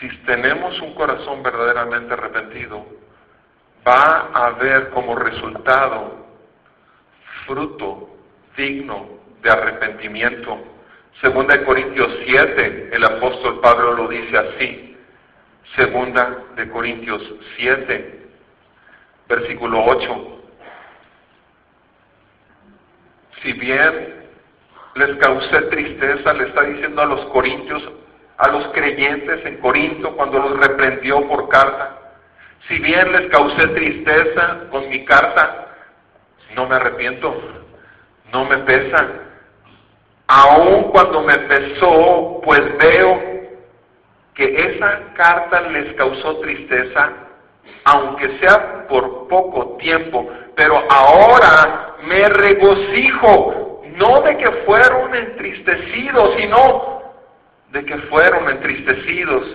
[0.00, 2.84] si tenemos un corazón verdaderamente arrepentido,
[3.86, 6.26] va a haber como resultado
[7.46, 8.16] fruto
[8.56, 9.06] digno
[9.42, 10.58] de arrepentimiento.
[11.20, 14.98] Segunda de Corintios 7, el apóstol Pablo lo dice así.
[15.76, 17.22] Segunda de Corintios
[17.56, 18.23] 7,
[19.28, 20.40] versículo 8.
[23.42, 24.24] Si bien
[24.94, 27.82] les causé tristeza, le está diciendo a los corintios,
[28.38, 32.00] a los creyentes en Corinto cuando los reprendió por carta.
[32.68, 35.68] Si bien les causé tristeza con mi carta,
[36.54, 37.34] no me arrepiento,
[38.32, 39.08] no me pesa.
[40.26, 43.34] Aun cuando me pesó, pues veo
[44.34, 47.12] que esa carta les causó tristeza,
[47.84, 57.02] aunque sea por poco tiempo, pero ahora me regocijo, no de que fueron entristecidos, sino
[57.70, 59.46] de que fueron entristecidos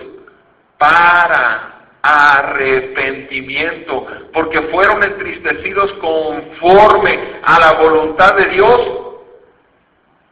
[0.78, 1.70] para
[2.02, 8.80] arrepentimiento, porque fueron entristecidos conforme a la voluntad de Dios,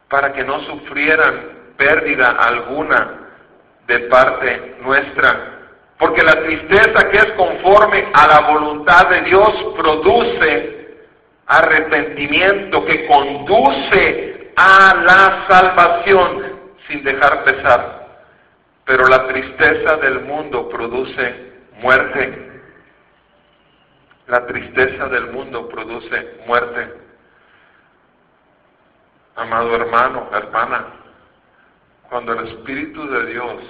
[0.09, 3.29] para que no sufrieran pérdida alguna
[3.87, 5.58] de parte nuestra.
[5.99, 10.97] Porque la tristeza que es conforme a la voluntad de Dios produce
[11.45, 18.07] arrepentimiento que conduce a la salvación sin dejar pesar.
[18.85, 22.61] Pero la tristeza del mundo produce muerte.
[24.27, 26.93] La tristeza del mundo produce muerte.
[29.35, 30.85] Amado hermano, hermana,
[32.09, 33.63] cuando el Espíritu de Dios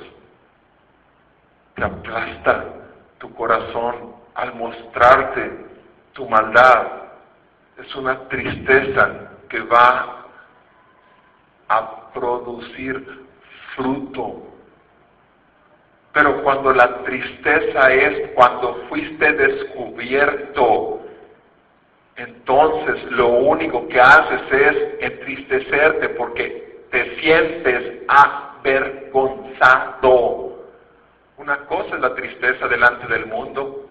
[1.79, 2.65] te aplasta
[3.19, 5.65] tu corazón al mostrarte
[6.13, 6.87] tu maldad,
[7.77, 10.25] es una tristeza que va
[11.69, 13.25] a producir
[13.75, 14.47] fruto.
[16.11, 20.99] Pero cuando la tristeza es cuando fuiste descubierto,
[22.17, 30.58] entonces lo único que haces es entristecerte porque te sientes avergonzado.
[31.39, 33.85] Una cosa es la tristeza delante del mundo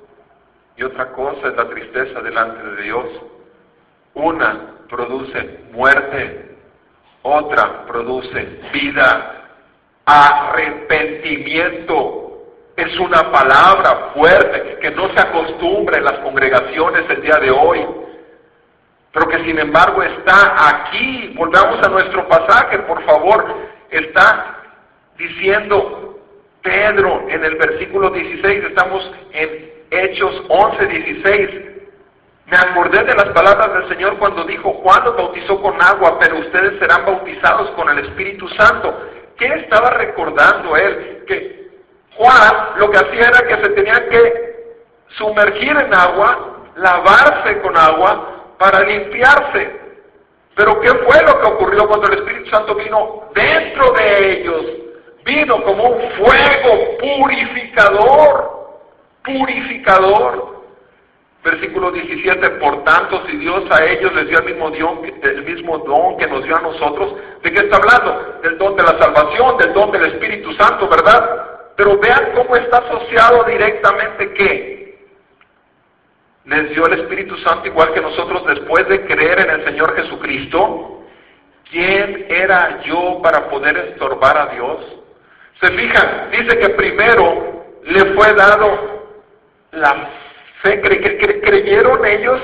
[0.77, 3.07] y otra cosa es la tristeza delante de Dios.
[4.13, 6.59] Una produce muerte,
[7.23, 9.47] otra produce vida.
[10.05, 12.43] Arrepentimiento
[12.77, 17.87] es una palabra fuerte que no se acostumbra en las congregaciones el día de hoy
[19.11, 21.33] pero que sin embargo está aquí.
[21.35, 23.57] Volvamos a nuestro pasaje, por favor.
[23.91, 24.65] Está
[25.17, 26.18] diciendo
[26.63, 31.51] Pedro en el versículo 16, estamos en Hechos 11, 16.
[32.47, 36.39] Me acordé de las palabras del Señor cuando dijo, Juan los bautizó con agua, pero
[36.39, 39.07] ustedes serán bautizados con el Espíritu Santo.
[39.37, 41.25] ¿Qué estaba recordando él?
[41.27, 41.69] Que
[42.17, 44.49] Juan lo que hacía era que se tenía que
[45.19, 49.79] sumergir en agua, lavarse con agua, para limpiarse.
[50.55, 54.65] Pero ¿qué fue lo que ocurrió cuando el Espíritu Santo vino dentro de ellos?
[55.25, 58.81] Vino como un fuego purificador,
[59.25, 60.59] purificador.
[61.45, 65.79] Versículo 17, por tanto, si Dios a ellos les dio el mismo, don, el mismo
[65.79, 68.41] don que nos dio a nosotros, ¿de qué está hablando?
[68.43, 71.73] Del don de la salvación, del don del Espíritu Santo, ¿verdad?
[71.77, 74.79] Pero vean cómo está asociado directamente qué?
[76.49, 81.03] les dio el Espíritu Santo igual que nosotros después de creer en el Señor Jesucristo,
[81.71, 84.98] ¿quién era yo para poder estorbar a Dios?
[85.61, 89.09] Se fijan, dice que primero le fue dado
[89.73, 90.09] la
[90.63, 92.41] fe, creyeron ellos,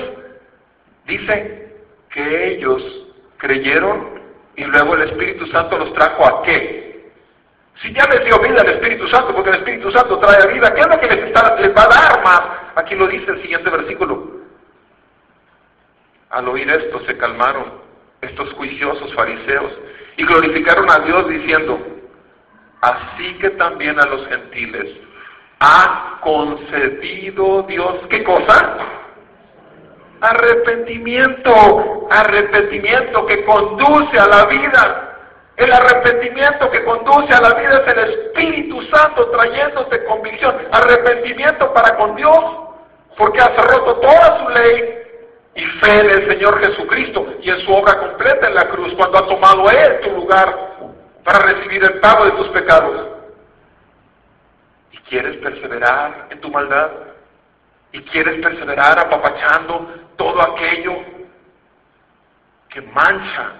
[1.05, 1.71] dice
[2.11, 2.83] que ellos
[3.37, 4.19] creyeron
[4.57, 7.11] y luego el Espíritu Santo los trajo a qué?
[7.81, 10.81] Si ya les dio vida el Espíritu Santo, porque el Espíritu Santo trae vida, ¿qué
[10.81, 12.41] es lo que les, les va a dar más?
[12.75, 14.41] Aquí lo dice el siguiente versículo.
[16.29, 17.85] Al oír esto se calmaron
[18.21, 19.71] estos juiciosos fariseos
[20.17, 21.94] y glorificaron a Dios diciendo,
[22.81, 24.85] así que también a los gentiles
[25.59, 28.77] ha concedido Dios, ¿qué cosa?
[30.21, 35.11] Arrepentimiento, arrepentimiento que conduce a la vida.
[35.57, 40.55] El arrepentimiento que conduce a la vida es el Espíritu Santo trayéndote convicción.
[40.71, 42.39] Arrepentimiento para con Dios,
[43.17, 44.95] porque has roto toda su ley
[45.55, 49.17] y fe en el Señor Jesucristo y en su obra completa en la cruz, cuando
[49.17, 50.74] ha tomado Él tu lugar
[51.25, 53.07] para recibir el pago de tus pecados.
[54.93, 56.91] ¿Y quieres perseverar en tu maldad?
[57.91, 60.93] ¿Y quieres perseverar apapachando todo aquello
[62.69, 63.53] que mancha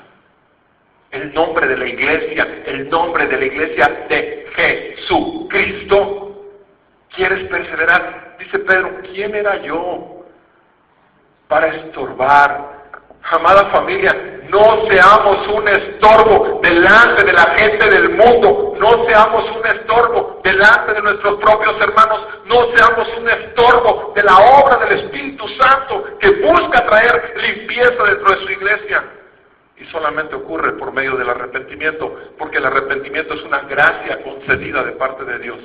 [1.12, 6.44] el nombre de la iglesia, el nombre de la iglesia de Jesucristo.
[7.16, 8.36] ¿Quieres perseverar?
[8.38, 10.26] Dice Pedro, ¿quién era yo
[11.48, 12.75] para estorbar?
[13.32, 19.66] Amada familia, no seamos un estorbo delante de la gente del mundo, no seamos un
[19.66, 25.48] estorbo delante de nuestros propios hermanos, no seamos un estorbo de la obra del Espíritu
[25.60, 29.04] Santo que busca traer limpieza dentro de su iglesia.
[29.78, 34.92] Y solamente ocurre por medio del arrepentimiento, porque el arrepentimiento es una gracia concedida de
[34.94, 35.60] parte de Dios.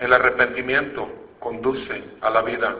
[0.00, 2.74] El arrepentimiento conduce a la vida,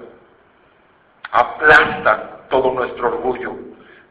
[1.34, 3.56] aplasta todo nuestro orgullo,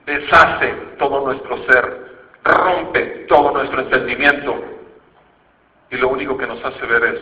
[0.06, 2.14] deshace todo nuestro ser,
[2.44, 4.62] rompe todo nuestro entendimiento
[5.90, 7.22] y lo único que nos hace ver es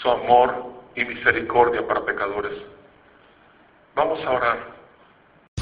[0.00, 2.54] su amor y misericordia para pecadores.
[3.94, 4.71] Vamos a orar.